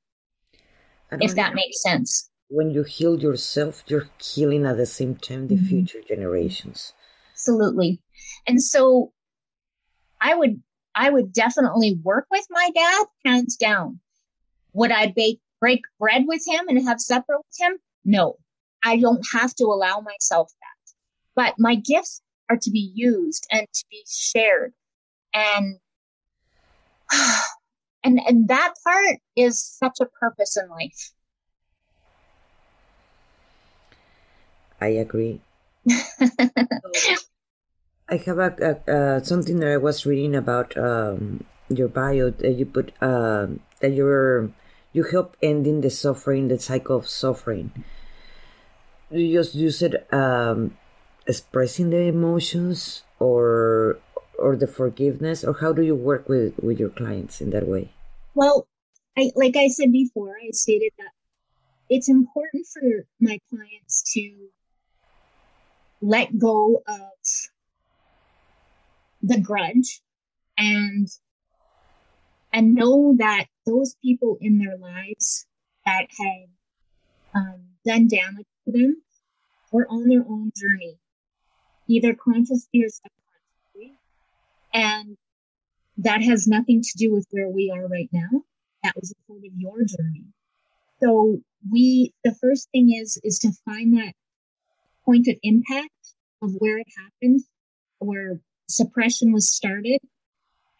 [1.12, 5.55] If that makes sense when you heal yourself, you're healing at the same time the
[5.55, 5.66] mm-hmm.
[5.66, 6.93] future generations.
[7.32, 8.03] Absolutely.
[8.47, 9.12] And so
[10.20, 10.61] I would
[10.95, 14.01] I would definitely work with my dad, hands down.
[14.72, 17.79] Would I bake break bread with him and have supper with him?
[18.05, 18.37] No.
[18.85, 20.93] I don't have to allow myself that.
[21.37, 24.73] But my gifts are to be used and to be shared.
[25.35, 25.79] And
[28.05, 31.13] and and that part is such a purpose in life
[34.81, 35.41] I agree.
[38.09, 42.53] I have a, a, a, something that I was reading about um, your bio that
[42.53, 43.47] you put uh,
[43.81, 44.51] that you're
[44.93, 47.72] you help ending the suffering, the cycle of suffering.
[49.11, 50.76] You just you said um,
[51.26, 53.99] expressing the emotions or
[54.38, 57.93] or the forgiveness, or how do you work with with your clients in that way?
[58.34, 58.66] Well,
[59.16, 61.12] I like I said before, I stated that
[61.88, 64.49] it's important for my clients to
[66.01, 67.11] let go of
[69.22, 70.01] the grudge
[70.57, 71.09] and
[72.53, 75.47] and know that those people in their lives
[75.87, 76.47] that had
[77.35, 79.03] um, done damage to them
[79.73, 80.99] were on their own journey,
[81.89, 83.99] either consciously or subconsciously.
[84.75, 85.16] And
[85.99, 88.43] that has nothing to do with where we are right now.
[88.83, 90.25] That was a part of your journey.
[91.03, 91.41] So
[91.71, 94.14] we, the first thing is, is to find that
[95.05, 95.91] point of impact
[96.43, 97.41] of where it happened,
[97.99, 100.01] where suppression was started.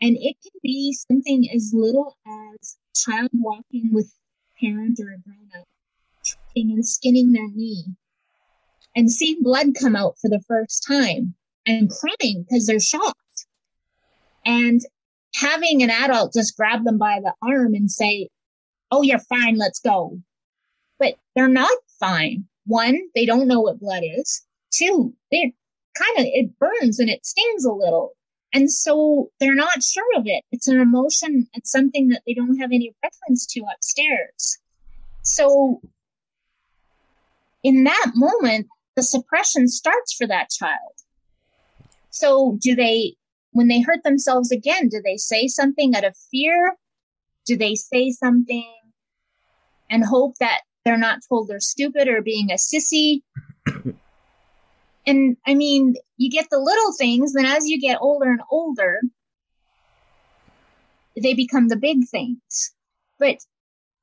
[0.03, 4.12] And it can be something as little as child walking with
[4.61, 5.66] parent or a grown up,
[6.55, 7.84] and skinning their knee
[8.97, 11.34] and seeing blood come out for the first time
[11.66, 13.16] and crying because they're shocked.
[14.45, 14.80] And
[15.34, 18.28] having an adult just grab them by the arm and say,
[18.91, 20.18] Oh, you're fine, let's go.
[20.99, 22.45] But they're not fine.
[22.66, 24.43] One, they don't know what blood is.
[24.72, 25.51] Two, they're
[25.97, 28.12] kind of, it burns and it stings a little.
[28.53, 30.42] And so they're not sure of it.
[30.51, 31.46] It's an emotion.
[31.55, 34.59] It's something that they don't have any reference to upstairs.
[35.22, 35.80] So
[37.62, 40.92] in that moment, the suppression starts for that child.
[42.11, 43.14] So do they,
[43.53, 46.74] when they hurt themselves again, do they say something out of fear?
[47.46, 48.72] Do they say something
[49.90, 53.22] and hope that they're not told they're stupid or being a sissy.
[55.11, 59.00] And I mean, you get the little things, then as you get older and older,
[61.20, 62.72] they become the big things.
[63.18, 63.38] But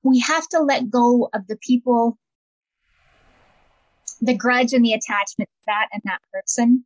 [0.03, 2.17] we have to let go of the people,
[4.19, 6.83] the grudge and the attachment to that and that person.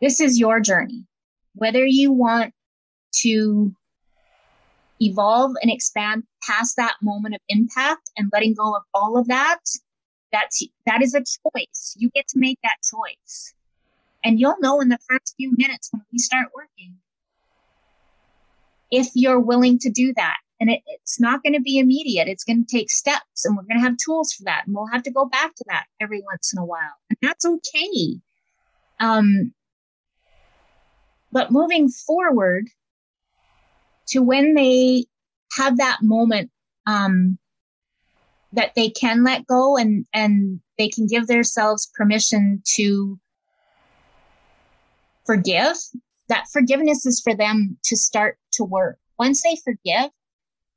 [0.00, 1.04] This is your journey.
[1.54, 2.54] Whether you want
[3.20, 3.74] to
[5.00, 9.60] evolve and expand past that moment of impact and letting go of all of that,
[10.32, 11.94] that's, that is a choice.
[11.96, 13.54] You get to make that choice.
[14.24, 16.96] And you'll know in the first few minutes when we start working
[18.90, 20.38] if you're willing to do that.
[20.60, 22.26] And it, it's not going to be immediate.
[22.26, 24.64] It's going to take steps and we're going to have tools for that.
[24.66, 26.96] And we'll have to go back to that every once in a while.
[27.10, 28.20] And that's okay.
[28.98, 29.52] Um,
[31.30, 32.68] but moving forward,
[34.08, 35.06] to when they
[35.56, 36.50] have that moment
[36.86, 37.38] um,
[38.52, 43.18] that they can let go and and they can give themselves permission to
[45.26, 45.76] forgive.
[46.28, 48.98] That forgiveness is for them to start to work.
[49.18, 50.10] Once they forgive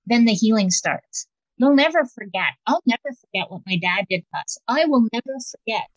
[0.06, 1.28] then the healing starts.
[1.58, 2.54] You'll never forget.
[2.66, 4.58] I'll never forget what my dad did to us.
[4.68, 5.90] I will never forget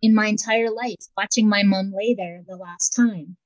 [0.00, 3.36] in my entire life watching my mom lay there the last time.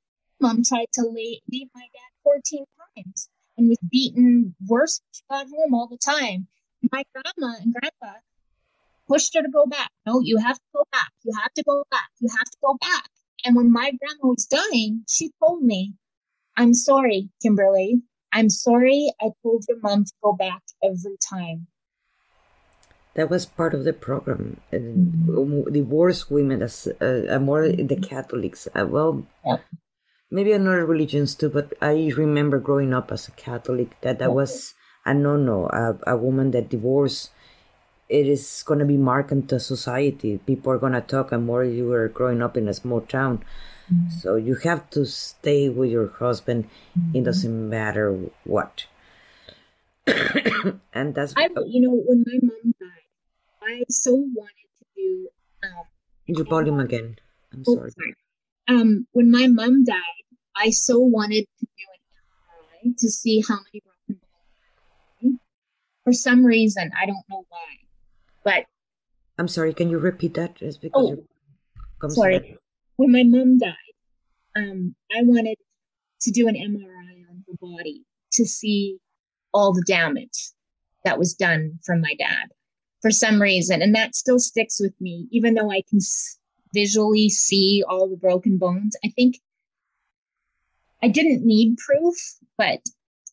[0.40, 2.64] Mom tried to lay, leave my dad 14
[2.96, 6.46] times and was beaten worse she got home all the time
[6.92, 8.18] my grandma and grandpa
[9.08, 9.90] pushed her to go back.
[10.04, 11.12] No, you have to go back.
[11.24, 12.10] You have to go back.
[12.20, 13.08] You have to go back.
[13.44, 15.94] And when my grandma was dying, she told me,
[16.56, 18.02] I'm sorry, Kimberly.
[18.32, 21.68] I'm sorry I told your mom to go back every time.
[23.14, 24.60] That was part of the program.
[24.72, 25.72] Mm-hmm.
[25.72, 28.68] Divorced women, as uh, more the Catholics.
[28.74, 29.56] Uh, well, yeah.
[30.30, 34.74] maybe another religions too, but I remember growing up as a Catholic that that was
[35.06, 35.66] a no no.
[35.66, 37.30] A, a woman that divorced
[38.08, 40.38] it is going to be marked into society.
[40.46, 43.42] People are going to talk, and more you were growing up in a small town.
[43.92, 44.10] Mm-hmm.
[44.18, 46.68] So you have to stay with your husband.
[46.98, 47.16] Mm-hmm.
[47.16, 48.86] It doesn't matter what.
[50.06, 55.28] and that's I, you know, when my mom died, I so wanted to do.
[55.64, 55.84] Um,
[56.26, 57.16] you volume again.
[57.52, 57.90] I'm oh, sorry.
[57.90, 58.14] sorry.
[58.68, 63.56] Um, when my mom died, I so wanted to do an MRI to see how
[63.56, 63.82] many.
[66.06, 67.76] For some reason, I don't know why
[68.46, 68.64] but
[69.38, 70.56] I'm sorry, can you repeat that?
[70.60, 71.18] It's because
[72.00, 72.56] oh, sorry.
[72.94, 73.74] When my mom died,
[74.54, 75.58] um, I wanted
[76.20, 78.04] to do an MRI on her body
[78.34, 78.98] to see
[79.52, 80.52] all the damage
[81.04, 82.46] that was done from my dad
[83.02, 83.82] for some reason.
[83.82, 85.98] And that still sticks with me, even though I can
[86.72, 88.96] visually see all the broken bones.
[89.04, 89.40] I think
[91.02, 92.14] I didn't need proof,
[92.56, 92.78] but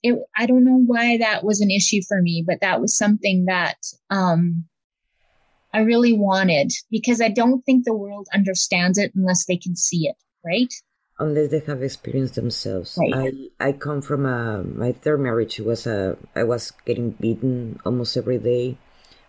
[0.04, 3.46] it, I don't know why that was an issue for me, but that was something
[3.46, 3.78] that,
[4.10, 4.66] um,
[5.74, 10.08] I really wanted because I don't think the world understands it unless they can see
[10.08, 10.72] it, right?
[11.18, 12.98] Unless they have experienced themselves.
[12.98, 13.34] Right.
[13.60, 18.16] I I come from a my third marriage was a I was getting beaten almost
[18.16, 18.78] every day,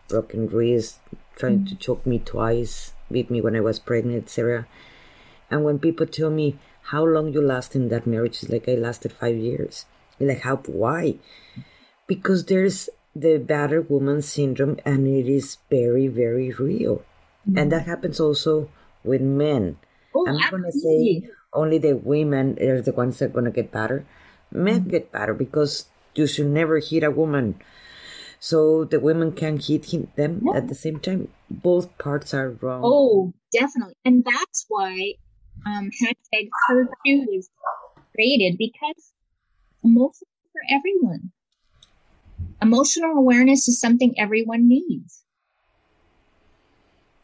[0.09, 1.01] broken wrist,
[1.37, 1.77] trying mm-hmm.
[1.77, 4.67] to choke me twice, beat me when I was pregnant, etc.
[5.51, 6.59] And when people tell me
[6.93, 9.87] how long you last in that marriage, it's like I lasted five years.
[10.21, 11.17] Like how why?
[12.07, 17.03] Because there's the battered woman syndrome and it is very very real.
[17.45, 17.59] Mm-hmm.
[17.59, 18.71] and that happens also
[19.05, 19.77] with men.
[20.17, 23.45] Oh, i'm not going to say only the women are the ones that are going
[23.45, 24.07] to get battered
[24.55, 24.91] men mm-hmm.
[24.91, 27.61] get battered because you should never hit a woman.
[28.39, 30.59] So the women can hit him, them yeah.
[30.59, 31.29] at the same time.
[31.51, 32.83] Both parts are wrong.
[32.85, 33.97] Oh definitely.
[34.05, 35.15] And that's why
[35.67, 37.51] um hashtag her too is
[38.15, 39.13] created because
[39.85, 41.33] emotions for everyone
[42.65, 45.23] emotional awareness is something everyone needs.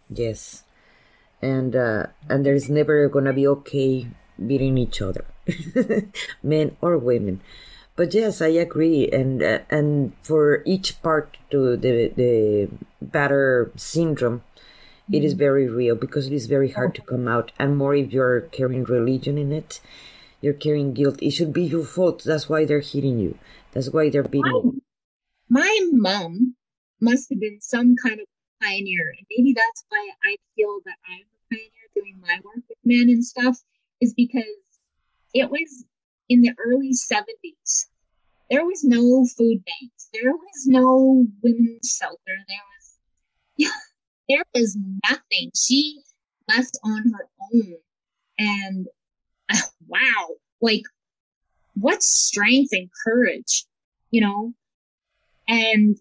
[0.09, 0.65] Yes.
[1.43, 4.07] And uh, and there's never gonna be okay
[4.37, 5.25] beating each other,
[6.43, 7.41] men or women.
[7.97, 12.69] But yes, I agree, and uh, and for each part to the the
[13.01, 14.43] batter syndrome,
[15.11, 15.39] it is mm-hmm.
[15.39, 18.85] very real because it is very hard to come out, and more if you're carrying
[18.85, 19.81] religion in it,
[20.41, 21.23] you're carrying guilt.
[21.23, 22.23] It should be your fault.
[22.25, 23.39] That's why they're hitting you.
[23.73, 24.83] That's why they're beating you
[25.51, 26.55] my mom
[27.01, 28.27] must have been some kind of
[28.63, 29.13] pioneer.
[29.19, 33.09] And maybe that's why I feel that I'm a pioneer doing my work with men
[33.11, 33.59] and stuff,
[34.01, 34.45] is because
[35.35, 35.85] it was
[36.29, 37.87] in the early 70s.
[38.49, 40.09] There was no food banks.
[40.13, 42.19] There was no women's shelter.
[42.27, 42.99] There was
[43.57, 43.69] yeah,
[44.29, 44.79] there was
[45.09, 45.51] nothing.
[45.55, 46.01] She
[46.49, 47.75] left on her own.
[48.39, 48.87] And
[49.91, 50.29] wow,
[50.61, 50.83] like
[51.75, 53.65] what strength and courage,
[54.11, 54.53] you know?
[55.49, 55.97] And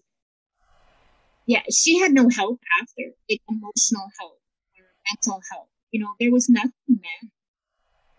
[1.46, 4.38] yeah, she had no help after, like emotional help
[4.78, 5.68] or mental help.
[5.90, 7.30] You know, there was nothing then.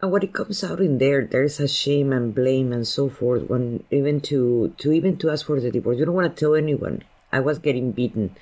[0.01, 3.47] And what it comes out in there, there's a shame and blame and so forth.
[3.47, 6.55] When even to to even to ask for the divorce, you don't want to tell
[6.55, 7.03] anyone.
[7.32, 8.36] I was getting beaten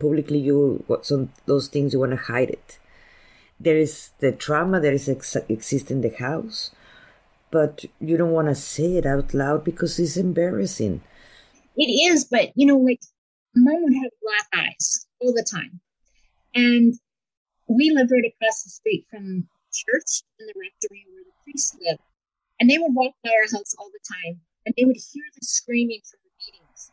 [0.00, 0.38] publicly.
[0.38, 2.78] You what some those things you want to hide it.
[3.60, 6.70] There is the trauma that is ex- in the house,
[7.50, 11.00] but you don't want to say it out loud because it's embarrassing.
[11.76, 13.00] It is, but you know, like
[13.54, 15.80] mom would have black eyes all the time.
[16.54, 16.94] And
[17.68, 22.00] we lived right across the street from church and the rectory where the priests lived.
[22.60, 25.46] And they would walk by our house all the time and they would hear the
[25.46, 26.90] screaming from the meetings.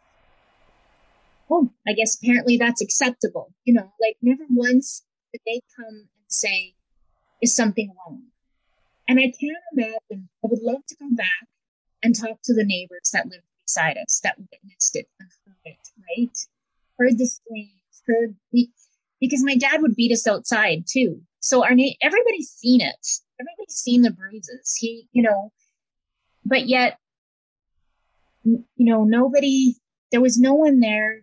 [1.49, 3.53] Oh, I guess apparently that's acceptable.
[3.65, 6.73] You know, like never once did they come and say,
[7.41, 8.23] is something wrong?
[9.07, 11.47] And I can't imagine, I would love to go back
[12.03, 15.07] and talk to the neighbors that lived beside us that witnessed it.
[15.65, 15.77] it,
[16.17, 16.37] right?
[16.97, 17.71] Heard the screams,
[18.07, 18.69] heard the,
[19.19, 21.21] because my dad would beat us outside too.
[21.39, 21.71] So our
[22.01, 23.07] everybody's seen it.
[23.39, 24.75] Everybody's seen the bruises.
[24.79, 25.51] He, you know,
[26.43, 26.97] but yet,
[28.43, 29.75] you know, nobody,
[30.11, 31.21] there was no one there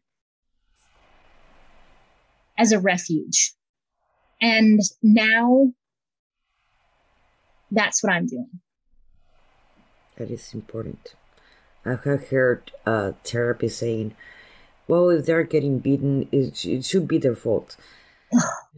[2.58, 3.52] as a refuge.
[4.42, 5.72] And now
[7.70, 8.60] that's what I'm doing.
[10.16, 11.14] That is important.
[11.86, 14.14] I have heard uh, therapy saying,
[14.88, 17.76] well, if they're getting beaten, it, it should be their fault.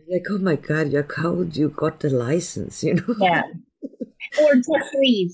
[0.09, 3.15] like, oh my God, Jack, how you got the license, you know?
[3.19, 3.43] Yeah.
[4.41, 5.31] or just leave.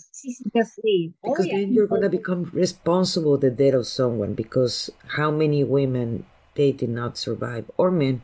[0.57, 1.12] Just leave.
[1.24, 1.59] Oh, because oh, yeah.
[1.59, 6.24] then you're going to become responsible the death of someone because how many women
[6.55, 8.22] they did not survive or men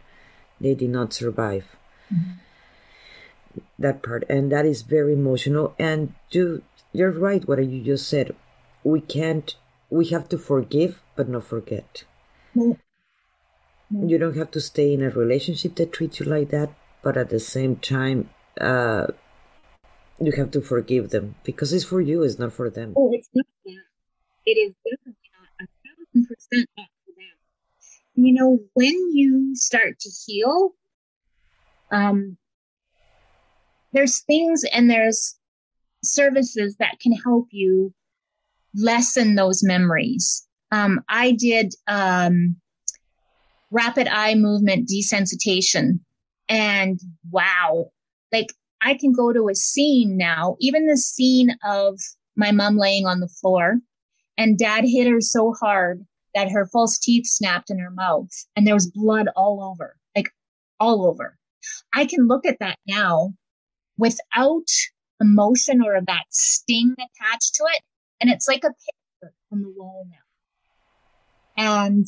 [0.61, 1.76] they did not survive
[2.13, 3.61] mm-hmm.
[3.79, 5.75] that part and that is very emotional.
[5.79, 8.35] And you you're right what you just said.
[8.85, 9.55] We can't
[9.91, 12.05] we have to forgive but not forget.
[13.93, 14.09] Mm-hmm.
[14.09, 16.71] you don't have to stay in a relationship that treats you like that
[17.03, 18.29] but at the same time
[18.61, 19.07] uh,
[20.21, 22.95] you have to forgive them because it's for you it's not for them.
[22.97, 23.83] Oh it's not that
[24.45, 28.25] it is definitely not a thousand percent not for them.
[28.25, 30.75] You know when you start to heal
[31.91, 32.37] um
[33.93, 35.37] there's things and there's
[36.05, 37.95] services that can help you
[38.75, 40.47] lessen those memories.
[40.71, 42.57] Um, I did um,
[43.71, 46.01] rapid eye movement desensitization,
[46.49, 47.91] and wow,
[48.33, 48.49] like
[48.83, 51.99] I can go to a scene now, even the scene of
[52.37, 53.79] my mom laying on the floor,
[54.37, 58.67] and dad hit her so hard that her false teeth snapped in her mouth, and
[58.67, 60.29] there was blood all over, like
[60.81, 61.39] all over.
[61.93, 63.35] I can look at that now
[63.99, 64.69] without
[65.21, 67.83] emotion or that sting attached to it.
[68.21, 70.17] And it's like a picture on the wall now.
[71.57, 72.07] And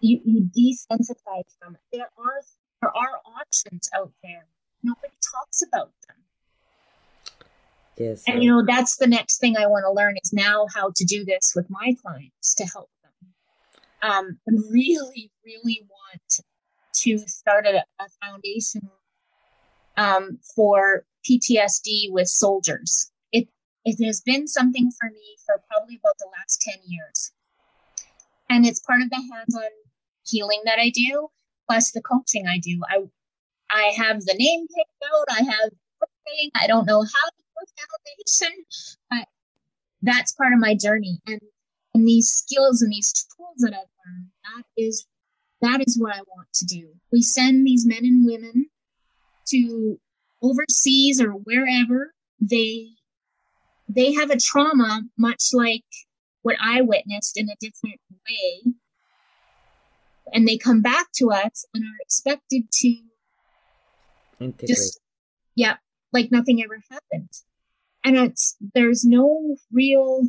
[0.00, 1.80] you, you desensitize from it.
[1.92, 2.42] There are
[2.80, 4.46] there are options out there.
[4.82, 6.16] Nobody talks about them.
[7.96, 8.24] Yes.
[8.26, 11.04] And you know, that's the next thing I want to learn is now how to
[11.04, 13.12] do this with my clients to help them.
[14.02, 16.40] Um, I really, really want
[16.94, 18.90] to start a, a foundation
[19.96, 23.10] um, for PTSD with soldiers.
[23.32, 23.48] It,
[23.84, 27.32] it has been something for me for probably about the last 10 years.
[28.50, 29.70] And it's part of the hands on
[30.24, 31.28] healing that I do,
[31.68, 32.80] plus the coaching I do.
[32.88, 33.04] I,
[33.70, 35.70] I have the name picked out, I have
[36.54, 38.64] I don't know how to do a foundation,
[39.10, 39.28] but
[40.02, 41.20] that's part of my journey.
[41.26, 41.40] And,
[41.94, 45.06] and these skills and these tools that I've learned, that is
[45.62, 46.88] that is what I want to do.
[47.10, 48.66] We send these men and women
[49.48, 49.98] to
[50.42, 52.88] overseas or wherever they
[53.88, 55.84] they have a trauma much like
[56.42, 58.72] what I witnessed in a different way.
[60.32, 62.96] And they come back to us and are expected to
[64.40, 64.68] Integrate.
[64.68, 65.00] just
[65.54, 65.76] yeah,
[66.12, 67.30] like nothing ever happened.
[68.04, 70.28] And it's there's no real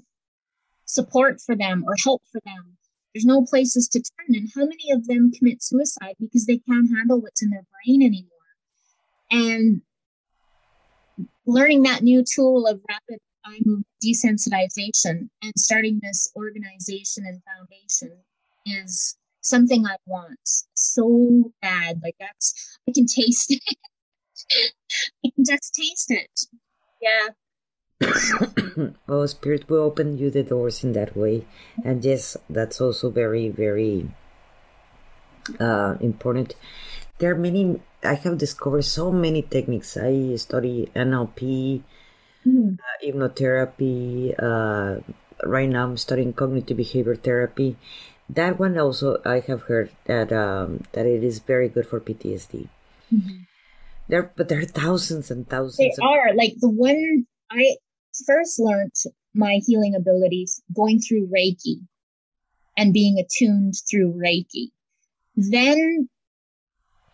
[0.86, 2.78] support for them or help for them.
[3.14, 4.36] There's no places to turn.
[4.36, 8.02] And how many of them commit suicide because they can't handle what's in their brain
[8.02, 8.30] anymore?
[9.32, 9.82] And
[11.46, 18.18] learning that new tool of rapid eye movement desensitization and starting this organization and foundation
[18.66, 22.02] is something I want so bad.
[22.04, 23.62] Like that's I can taste it.
[25.26, 26.46] I can just taste it.
[27.02, 27.30] Yeah.
[29.08, 31.46] Well, spirit will open you the doors in that way,
[31.84, 34.10] and yes, that's also very, very
[35.60, 36.56] uh, important.
[37.20, 39.96] There are many I have discovered so many techniques.
[39.96, 41.82] I study NLP,
[42.46, 42.78] mm.
[42.78, 44.36] uh, hypnotherapy.
[44.38, 45.00] Uh,
[45.46, 47.78] right now, I'm studying cognitive behavior therapy.
[48.30, 52.68] That one also, I have heard that um, that it is very good for PTSD.
[53.14, 53.44] Mm-hmm.
[54.08, 55.78] There, but there are thousands and thousands.
[55.78, 57.76] They are like the one I
[58.26, 58.94] first learned
[59.34, 61.82] my healing abilities going through Reiki
[62.78, 64.72] and being attuned through Reiki.
[65.36, 66.10] Then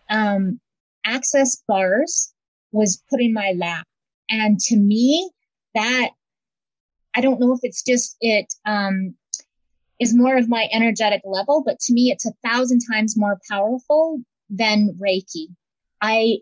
[0.08, 0.60] um,
[1.04, 2.32] access bars
[2.72, 3.86] was put in my lap.
[4.30, 5.30] And to me,
[5.74, 6.10] that
[7.14, 9.14] I don't know if it's just it um,
[9.98, 14.20] is more of my energetic level, but to me, it's a thousand times more powerful
[14.48, 15.48] than Reiki.
[16.00, 16.38] I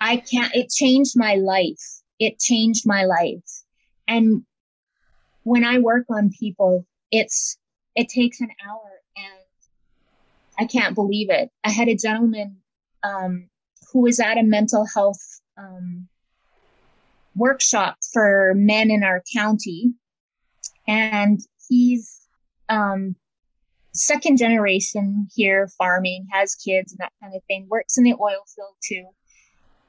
[0.00, 0.54] I can't.
[0.54, 1.97] It changed my life.
[2.18, 3.62] It changed my life.
[4.06, 4.44] And
[5.44, 7.58] when I work on people, it's
[7.94, 9.44] it takes an hour, and
[10.58, 11.50] I can't believe it.
[11.64, 12.58] I had a gentleman
[13.02, 13.48] um,
[13.92, 16.08] who was at a mental health um,
[17.34, 19.94] workshop for men in our county.
[20.86, 22.26] And he's,
[22.68, 23.16] um,
[23.94, 28.42] second generation here farming, has kids and that kind of thing, works in the oil
[28.54, 29.06] field too.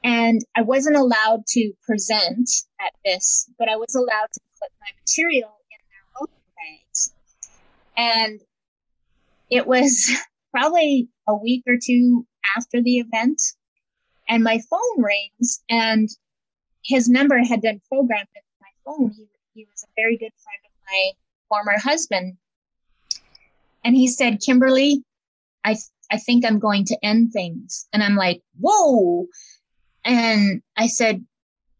[0.03, 4.87] And I wasn't allowed to present at this, but I was allowed to put my
[5.01, 7.13] material in their open bags.
[7.97, 8.41] And
[9.49, 10.09] it was
[10.51, 12.25] probably a week or two
[12.55, 13.41] after the event,
[14.27, 16.09] and my phone rings, and
[16.83, 19.11] his number had been programmed into my phone.
[19.11, 21.11] He, he was a very good friend of my
[21.49, 22.37] former husband.
[23.83, 25.03] And he said, Kimberly,
[25.63, 25.77] I,
[26.11, 27.87] I think I'm going to end things.
[27.91, 29.27] And I'm like, whoa.
[30.05, 31.25] And I said,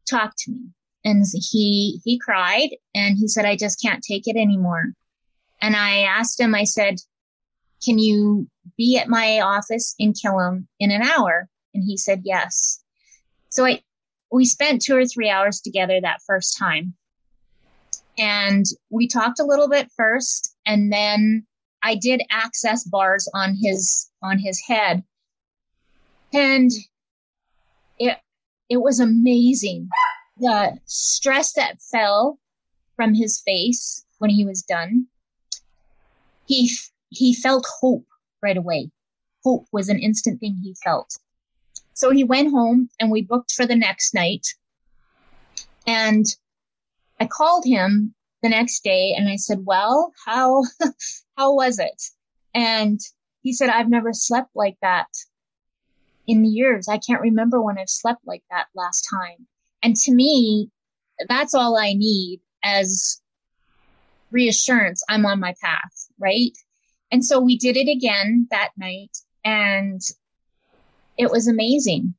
[0.10, 0.70] talk to me.
[1.06, 4.86] And he, he cried and he said, I just can't take it anymore.
[5.62, 6.96] And I asked him, I said,
[7.84, 8.48] can you
[8.78, 11.48] be at my office in Killam in an hour?
[11.74, 12.84] And he said, yes.
[13.50, 13.82] So I,
[14.32, 16.94] we spent two or three hours together that first time.
[18.18, 21.46] And we talked a little bit first and then
[21.82, 25.04] I did access bars on his, on his head.
[26.34, 26.70] And
[28.00, 28.18] it,
[28.70, 29.90] it was amazing.
[30.38, 32.40] The stress that fell
[32.96, 35.08] from his face when he was done.
[36.46, 36.72] He,
[37.10, 38.06] he felt hope
[38.42, 38.90] right away.
[39.44, 41.18] Hope was an instant thing he felt.
[41.94, 44.48] So he went home and we booked for the next night.
[45.86, 46.26] And
[47.20, 50.64] I called him the next day and I said, well, how,
[51.38, 52.02] how was it?
[52.54, 53.00] And
[53.42, 55.08] he said, I've never slept like that
[56.30, 56.88] in the years.
[56.88, 59.48] I can't remember when I've slept like that last time.
[59.82, 60.70] And to me,
[61.28, 63.20] that's all I need as
[64.30, 65.04] reassurance.
[65.10, 66.52] I'm on my path, right?
[67.12, 70.00] And so we did it again that night and
[71.18, 72.14] it was amazing.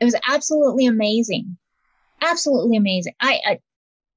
[0.00, 1.56] It was absolutely amazing.
[2.20, 3.14] Absolutely amazing.
[3.20, 3.58] I, I,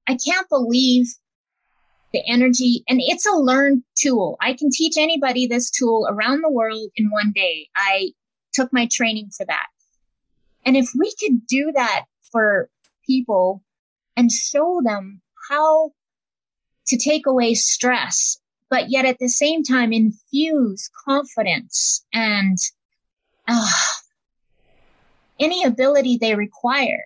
[0.09, 1.07] I can't believe
[2.11, 4.35] the energy and it's a learned tool.
[4.41, 7.69] I can teach anybody this tool around the world in one day.
[7.77, 8.11] I
[8.53, 9.67] took my training for that.
[10.65, 12.69] And if we could do that for
[13.05, 13.63] people
[14.15, 15.91] and show them how
[16.87, 18.39] to take away stress,
[18.69, 22.57] but yet at the same time infuse confidence and
[23.47, 23.71] uh,
[25.39, 27.05] any ability they require.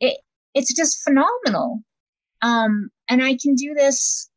[0.00, 0.18] It,
[0.54, 1.82] it's just phenomenal.
[2.42, 4.30] Um, and I can do this.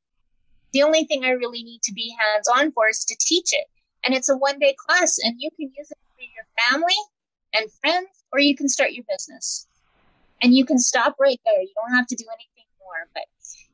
[0.74, 3.66] The only thing I really need to be hands on for is to teach it.
[4.04, 6.96] And it's a one day class and you can use it for your family
[7.54, 9.68] and friends, or you can start your business
[10.42, 11.62] and you can stop right there.
[11.62, 13.24] You don't have to do anything more, but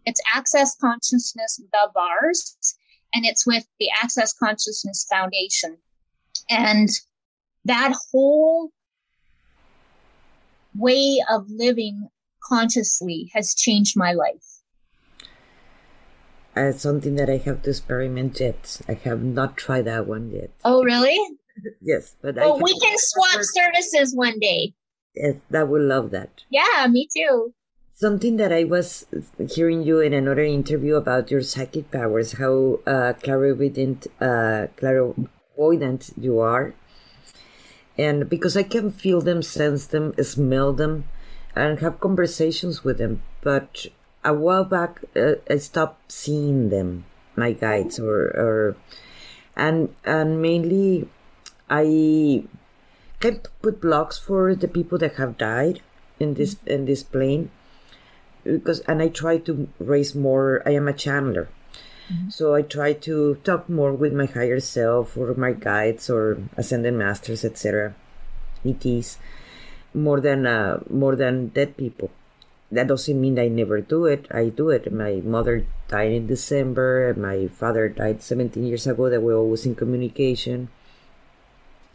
[0.05, 2.55] it's access consciousness, the bars,
[3.13, 5.77] and it's with the access consciousness foundation.
[6.49, 6.89] And
[7.65, 8.71] that whole
[10.75, 12.09] way of living
[12.43, 14.61] consciously has changed my life.
[16.55, 18.81] Uh, something that I have to experiment yet.
[18.87, 20.49] I have not tried that one yet.
[20.65, 21.17] Oh, really?
[21.81, 24.73] Yes, but well, we can swap services one day.
[25.15, 26.43] Yes, that would love that.
[26.49, 27.53] Yeah, me too.
[27.93, 29.05] Something that I was
[29.49, 36.39] hearing you in another interview about your psychic powers, how uh, clairvoyant, uh, clairvoyant you
[36.39, 36.73] are,
[37.97, 41.05] and because I can feel them, sense them, smell them,
[41.55, 43.21] and have conversations with them.
[43.41, 43.85] But
[44.23, 48.75] a while back, uh, I stopped seeing them, my guides, or, or
[49.55, 51.07] and and mainly,
[51.71, 52.43] I
[53.21, 55.81] can put blocks for the people that have died
[56.19, 57.49] in this in this plane,
[58.43, 60.61] because and I try to raise more.
[60.65, 61.47] I am a channeler.
[62.11, 62.29] Mm-hmm.
[62.29, 66.93] So I try to talk more with my higher self or my guides or ascended
[66.93, 67.95] masters, etc.
[68.67, 69.17] ETs
[69.93, 72.11] more than uh, more than dead people.
[72.71, 74.27] That doesn't mean I never do it.
[74.31, 74.91] I do it.
[74.91, 79.09] My mother died in December, and my father died 17 years ago.
[79.09, 80.69] That we're always in communication.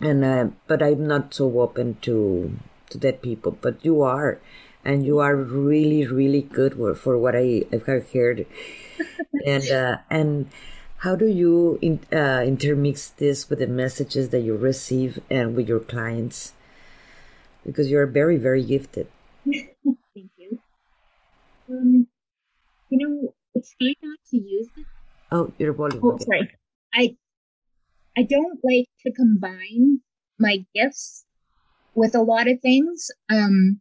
[0.01, 2.57] And uh, but I'm not so open to
[2.91, 3.57] to dead people.
[3.61, 4.39] But you are,
[4.85, 8.47] and you are really really good for what I have heard
[9.47, 10.51] and uh, and
[10.99, 15.69] how do you in, uh, intermix this with the messages that you receive and with
[15.69, 16.53] your clients?
[17.65, 19.09] Because you're very very gifted.
[19.45, 20.61] Thank you.
[21.69, 22.07] Um,
[22.91, 24.87] you know, it's hard not to use it.
[25.33, 26.01] Oh, your volume.
[26.05, 26.51] Oh, sorry.
[26.95, 27.17] I
[28.17, 30.01] I don't like to combine
[30.39, 31.25] my gifts
[31.95, 33.11] with a lot of things.
[33.31, 33.81] Um,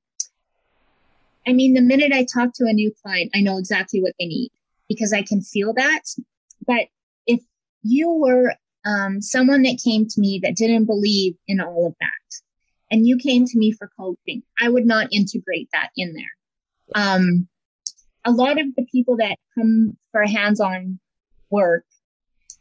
[1.47, 4.25] I mean, the minute I talk to a new client, I know exactly what they
[4.25, 4.51] need
[4.89, 6.01] because I can feel that.
[6.65, 6.87] But
[7.27, 7.41] if
[7.83, 8.55] you were
[8.85, 12.41] um, someone that came to me that didn't believe in all of that,
[12.91, 16.93] and you came to me for coaching, I would not integrate that in there.
[16.95, 17.47] Um,
[18.25, 20.99] a lot of the people that come for hands-on
[21.49, 21.85] work,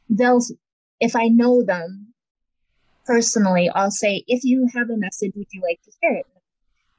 [0.08, 0.40] they'll
[1.04, 2.14] if I know them
[3.04, 6.26] personally, I'll say, if you have a message, would you like to hear it?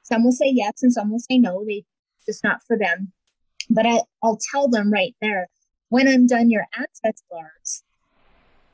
[0.03, 1.65] Some will say yes and some will say no.
[1.65, 1.83] They
[2.27, 3.11] just not for them.
[3.69, 5.47] But I, I'll tell them right there,
[5.89, 7.83] when I'm done your access bars,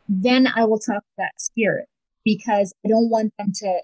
[0.09, 1.87] then I will talk to that spirit
[2.25, 3.79] because I don't want them to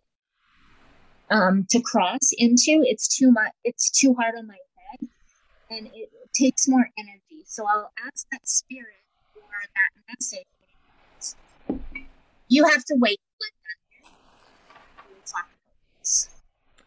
[1.30, 2.82] um to cross into.
[2.84, 5.10] It's too much it's too hard on my head
[5.70, 7.46] and it takes more energy.
[7.46, 10.48] So I'll ask that spirit for that message.
[12.50, 13.20] You have to wait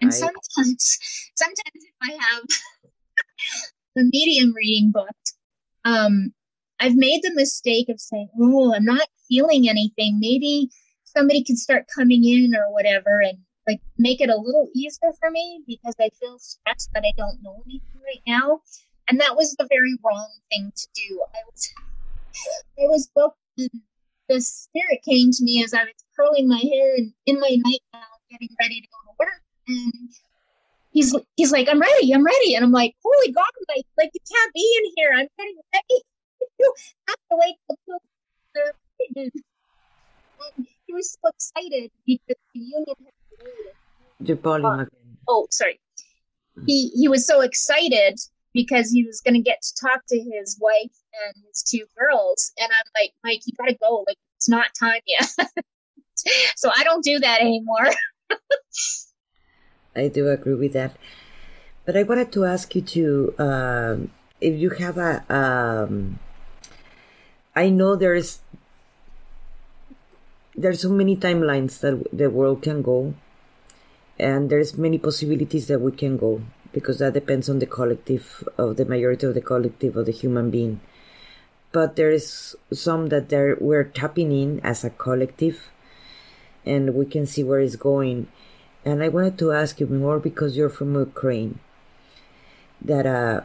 [0.00, 0.98] and I, sometimes,
[1.34, 2.42] sometimes if I have
[3.96, 5.08] the medium reading book,
[5.84, 6.32] um,
[6.80, 10.18] I've made the mistake of saying, "Oh, I'm not feeling anything.
[10.18, 10.70] Maybe
[11.04, 15.30] somebody can start coming in or whatever, and like make it a little easier for
[15.30, 18.60] me because I feel stressed that I don't know anything right now."
[19.08, 21.24] And that was the very wrong thing to do.
[21.34, 21.68] I was,
[22.78, 23.38] I was booked,
[24.30, 28.06] the spirit came to me as I was curling my hair and in my nightgown,
[28.30, 29.92] getting ready to go to work and
[30.92, 32.54] he's he's like, I'm ready, I'm ready.
[32.54, 35.10] And I'm like, holy God, like, like you can't be in here.
[35.12, 36.02] I'm getting ready.
[36.60, 36.74] you
[37.08, 37.98] have to until
[38.54, 38.72] the
[40.86, 45.18] he was so excited because the union had Your volume uh, again.
[45.28, 45.80] Oh, sorry.
[46.66, 48.18] He he was so excited
[48.52, 52.52] because he was going to get to talk to his wife and his two girls.
[52.58, 54.04] And I'm like, Mike, you got to go.
[54.06, 55.30] Like, it's not time yet.
[56.56, 57.90] so I don't do that anymore.
[59.96, 60.96] I do agree with that.
[61.84, 66.18] But I wanted to ask you to, um, if you have a, um,
[67.54, 68.40] I know there's
[70.54, 73.14] there's so many timelines that the world can go,
[74.18, 76.42] and there's many possibilities that we can go
[76.72, 80.50] because that depends on the collective of the majority of the collective of the human
[80.50, 80.80] being.
[81.72, 85.70] But there is some that there we're tapping in as a collective,
[86.66, 88.26] and we can see where it's going
[88.84, 91.58] and I wanted to ask you more because you're from Ukraine.
[92.80, 93.42] That uh,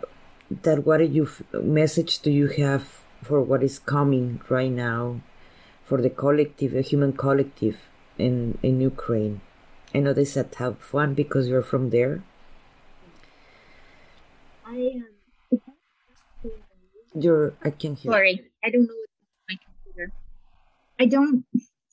[0.64, 5.20] that what you message do you have for what is coming right now,
[5.84, 7.78] for the collective, the human collective
[8.18, 9.42] in in Ukraine?
[9.94, 12.24] I know they said have fun because you're from there.
[14.66, 15.08] I am.
[16.44, 16.52] Um,
[17.14, 17.54] you're.
[17.64, 18.12] I can hear.
[18.12, 20.12] Sorry, I don't know what's on my computer.
[21.00, 21.46] I don't.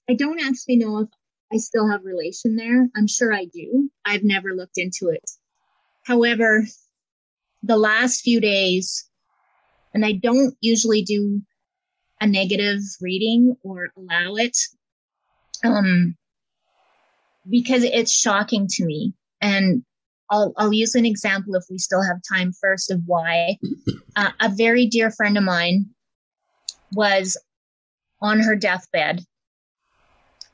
[0.08, 1.08] I don't actually know if
[1.52, 2.88] I still have relation there.
[2.96, 3.90] I'm sure I do.
[4.04, 5.30] I've never looked into it.
[6.04, 6.64] However,
[7.62, 9.08] the last few days,
[9.94, 11.42] and I don't usually do
[12.20, 14.56] a negative reading or allow it,
[15.64, 16.16] um,
[17.48, 19.14] because it's shocking to me.
[19.40, 19.84] And
[20.32, 23.58] I'll, I'll use an example if we still have time first of why.
[24.16, 25.90] Uh, a very dear friend of mine
[26.92, 27.36] was
[28.22, 29.24] on her deathbed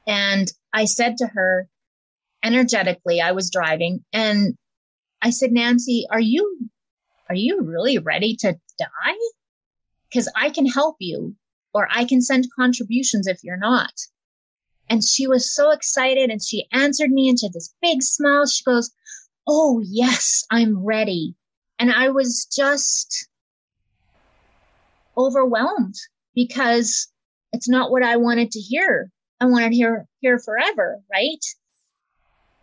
[0.06, 1.68] and I said to her
[2.42, 4.56] energetically, I was driving and
[5.22, 6.68] I said, Nancy, are you,
[7.28, 9.18] are you really ready to die?
[10.12, 11.36] Cause I can help you
[11.72, 13.92] or I can send contributions if you're not.
[14.90, 18.46] And she was so excited and she answered me into this big smile.
[18.46, 18.90] She goes,
[19.51, 21.34] Oh, yes, I'm ready.
[21.78, 23.28] And I was just
[25.16, 25.94] overwhelmed
[26.34, 27.09] because
[27.55, 29.11] it's not what I wanted to hear.
[29.40, 31.42] I wanted to hear, here forever, right?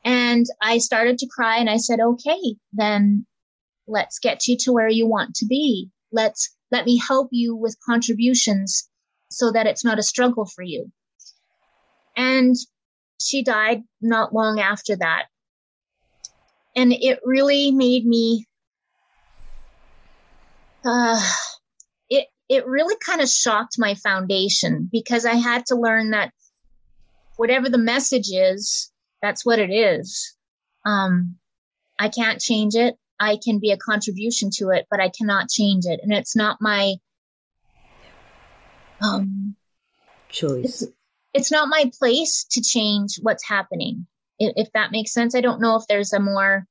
[0.03, 3.25] And I started to cry and I said, okay, then
[3.87, 5.89] let's get you to where you want to be.
[6.11, 8.87] Let's let me help you with contributions
[9.31, 10.91] so that it's not a struggle for you.
[12.15, 12.55] And
[13.19, 15.25] she died not long after that.
[16.75, 18.45] And it really made me
[20.85, 21.21] uh,
[22.09, 26.31] it it really kind of shocked my foundation because I had to learn that
[27.37, 30.35] whatever the message is, that's what it is.
[30.85, 31.35] Um,
[31.99, 32.95] I can't change it.
[33.19, 35.99] I can be a contribution to it, but I cannot change it.
[36.03, 36.95] And it's not my,
[39.01, 39.55] um,
[40.29, 40.81] choice.
[40.81, 40.91] It's,
[41.33, 44.05] it's not my place to change what's happening.
[44.39, 45.35] If, that makes sense.
[45.35, 46.65] I don't know if there's a more,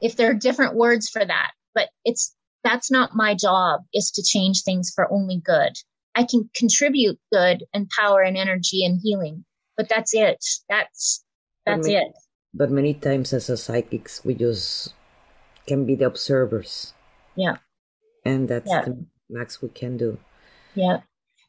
[0.00, 4.22] if there are different words for that, but it's, that's not my job is to
[4.22, 5.72] change things for only good.
[6.14, 9.44] I can contribute good and power and energy and healing,
[9.76, 10.44] but that's it.
[10.68, 11.24] That's
[11.64, 12.12] that's but many, it.
[12.52, 14.92] But many times as a psychics, we just
[15.66, 16.92] can be the observers.
[17.36, 17.58] Yeah.
[18.24, 18.82] And that's yeah.
[18.84, 20.18] the max we can do.
[20.74, 20.98] Yeah.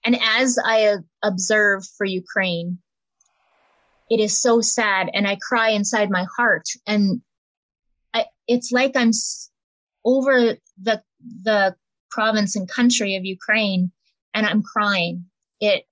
[0.06, 2.78] And as I observe for Ukraine,
[4.10, 7.22] it is so sad and I cry inside my heart and
[8.14, 9.12] I, it's like I'm
[10.04, 11.04] over the
[11.44, 11.76] the
[12.10, 13.92] province and country of Ukraine
[14.34, 15.26] and I'm crying.
[15.60, 15.86] It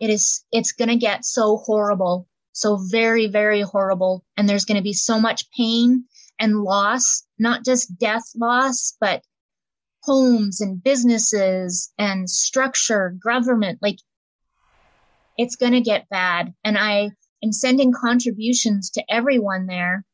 [0.00, 4.76] it is it's going to get so horrible so very very horrible and there's going
[4.76, 6.04] to be so much pain
[6.38, 9.22] and loss not just death loss but
[10.02, 13.98] homes and businesses and structure government like
[15.38, 17.10] it's going to get bad and i
[17.42, 20.04] am sending contributions to everyone there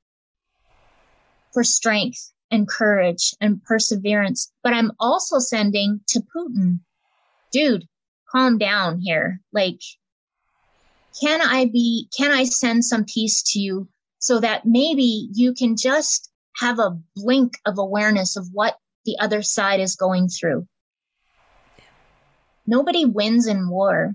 [1.52, 6.80] for strength and courage and perseverance but i'm also sending to putin
[7.52, 7.86] dude
[8.30, 9.40] calm down here.
[9.52, 9.80] Like,
[11.20, 13.88] can I be, can I send some peace to you
[14.18, 19.42] so that maybe you can just have a blink of awareness of what the other
[19.42, 20.66] side is going through?
[22.66, 24.14] Nobody wins in war.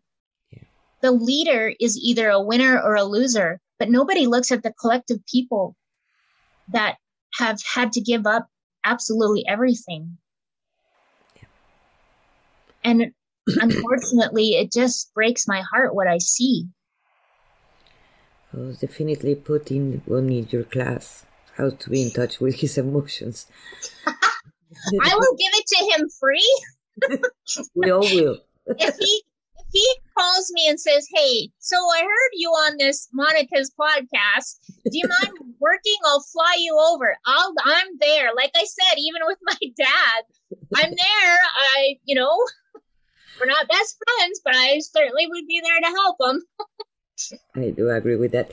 [1.04, 5.20] The leader is either a winner or a loser, but nobody looks at the collective
[5.30, 5.76] people
[6.70, 6.96] that
[7.38, 8.48] have had to give up
[8.86, 10.18] absolutely everything.
[12.86, 13.12] And
[13.48, 16.70] unfortunately, it just breaks my heart what I see.
[18.56, 21.26] Oh, definitely Putin will need your class
[21.58, 23.48] how to be in touch with his emotions.
[24.08, 26.64] I will give it to him free.
[27.76, 28.38] we all will.
[28.68, 29.24] if he
[29.58, 34.60] if he calls me and says, "Hey, so I heard you on this Monica's podcast.
[34.86, 35.98] Do you mind working?
[36.06, 37.18] I'll fly you over.
[37.26, 38.30] I'll I'm there.
[38.36, 40.24] Like I said, even with my dad,
[40.76, 41.38] I'm there.
[41.56, 42.38] I you know."
[43.40, 46.44] we're not best friends, but I certainly would be there to help them.
[47.56, 48.52] I do agree with that.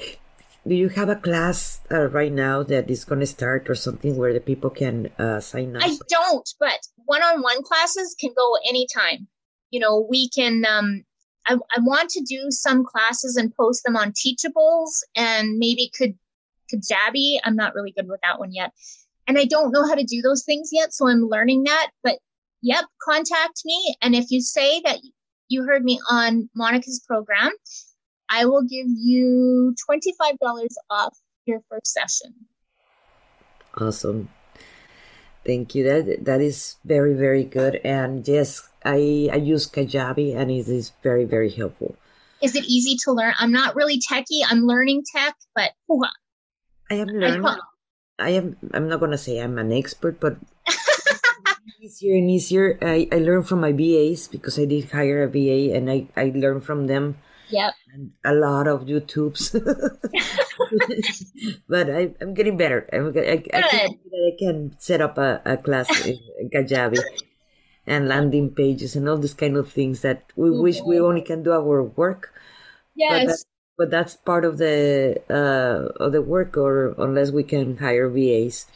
[0.67, 4.17] Do you have a class uh, right now that is going to start or something
[4.17, 5.83] where the people can uh, sign up?
[5.85, 9.29] I don't, but one on one classes can go anytime.
[9.71, 11.05] You know, we can, um,
[11.51, 16.17] I, I want to do some classes and post them on Teachables and maybe could,
[16.73, 17.39] Kajabi.
[17.43, 18.73] I'm not really good with that one yet.
[19.27, 20.93] And I don't know how to do those things yet.
[20.93, 21.91] So I'm learning that.
[22.05, 22.19] But
[22.63, 23.97] yep, contact me.
[24.01, 24.99] And if you say that
[25.49, 27.51] you heard me on Monica's program,
[28.29, 32.33] I will give you $25 off your first session.
[33.77, 34.29] Awesome.
[35.45, 35.83] Thank you.
[35.83, 37.81] That that is very very good.
[37.83, 41.97] And yes, I I use Kajabi and it is very very helpful.
[42.43, 43.35] Is it easy to learn?
[43.39, 44.43] I'm not really techie.
[44.49, 45.73] I'm learning tech, but
[46.91, 47.45] I am learning.
[47.45, 47.59] I,
[48.19, 48.57] I am.
[48.73, 50.39] I'm not gonna say I'm an expert, but
[51.81, 52.79] easier and easier.
[52.81, 56.33] I, I learned from my VAs because I did hire a VA and I, I
[56.35, 57.19] learned from them.
[57.51, 57.75] Yep.
[57.93, 59.59] And a lot of YouTubes.
[61.69, 62.89] but I, am getting better.
[62.93, 66.17] I'm, I, I, I, I can set up a, a class in
[66.55, 67.01] Kajabi
[67.87, 70.63] and landing pages and all these kind of things that we mm-hmm.
[70.63, 72.33] wish we only can do our work.
[72.95, 73.25] Yes.
[73.25, 73.45] But, that,
[73.79, 78.67] but that's part of the uh, of the work, or unless we can hire VAs,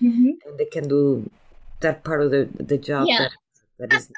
[0.00, 0.30] mm-hmm.
[0.46, 1.28] and they can do
[1.80, 3.28] that part of the the job yeah.
[3.78, 4.10] that, that is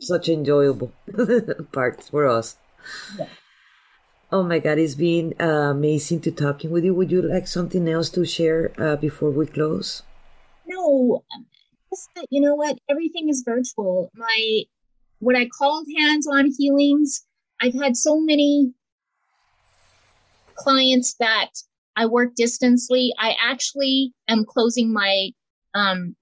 [0.00, 0.92] such enjoyable
[1.72, 2.56] part for us.
[3.18, 3.28] Yeah.
[4.32, 6.92] Oh my God, it's been uh, amazing to talking with you.
[6.94, 10.02] Would you like something else to share uh, before we close?
[10.66, 11.22] No,
[12.30, 12.78] you know what?
[12.88, 14.10] Everything is virtual.
[14.14, 14.62] My
[15.20, 17.24] what I called hands-on healings.
[17.60, 18.72] I've had so many
[20.56, 21.50] clients that
[21.96, 23.14] I work distantly.
[23.18, 25.30] I actually am closing my
[25.74, 26.16] um,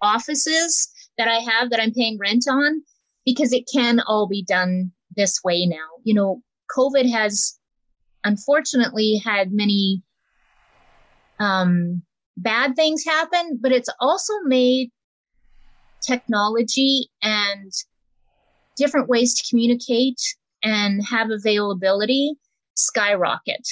[0.00, 2.82] offices that I have that I'm paying rent on
[3.24, 5.86] because it can all be done this way now.
[6.04, 6.42] You know,
[6.76, 7.58] COVID has
[8.24, 10.02] unfortunately had many
[11.40, 12.02] um,
[12.36, 14.90] bad things happen, but it's also made
[16.08, 17.72] technology and
[18.76, 20.20] different ways to communicate
[20.62, 22.34] and have availability
[22.74, 23.66] skyrocket.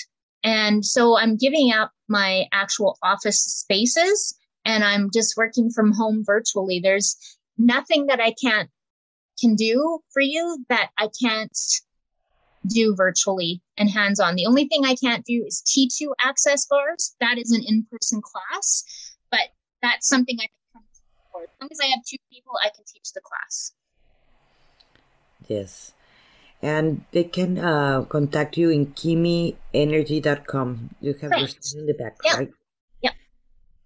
[0.44, 6.22] And so I'm giving up my actual office spaces and I'm just working from home
[6.24, 6.80] virtually.
[6.80, 7.16] There's
[7.56, 8.68] nothing that I can't
[9.40, 11.58] can do for you that I can't
[12.66, 14.34] do virtually and hands on.
[14.34, 17.14] The only thing I can't do is teach you access bars.
[17.20, 18.84] That is an in person class,
[19.30, 19.48] but
[19.82, 20.48] that's something I
[21.42, 23.72] As long as I have two people, I can teach the class.
[25.48, 25.92] Yes.
[26.62, 30.90] And they can uh, contact you in kimmyenergy.com.
[31.00, 31.56] You have right.
[31.72, 32.38] your in the back, yep.
[32.38, 32.50] right?
[33.02, 33.14] Yep.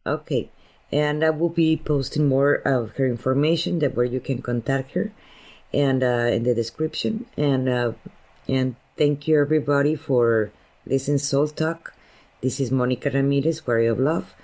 [0.06, 0.50] Okay
[0.92, 5.12] and I will be posting more of her information that where you can contact her,
[5.72, 7.26] and uh, in the description.
[7.36, 7.92] And uh,
[8.48, 10.50] and thank you everybody for
[10.86, 11.94] listening Soul Talk.
[12.40, 14.34] This is Monica Ramirez, Warrior of Love,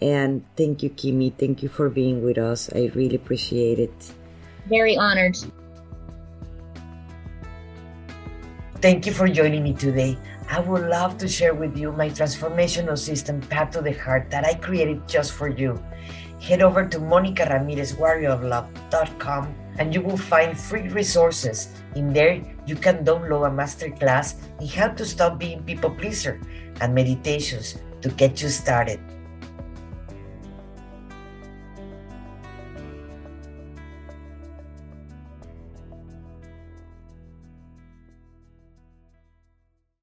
[0.00, 1.32] and thank you, Kimmy.
[1.32, 2.68] Thank you for being with us.
[2.74, 4.12] I really appreciate it.
[4.66, 5.36] Very honored.
[8.80, 10.18] Thank you for joining me today.
[10.50, 14.44] I would love to share with you my transformational system, Path to the Heart, that
[14.44, 15.80] I created just for you.
[16.40, 21.68] Head over to MonicaRamirezWarriorOfLove.com and you will find free resources.
[21.94, 26.38] In there, you can download a masterclass in how to stop being people pleaser
[26.80, 29.00] and meditations to get you started.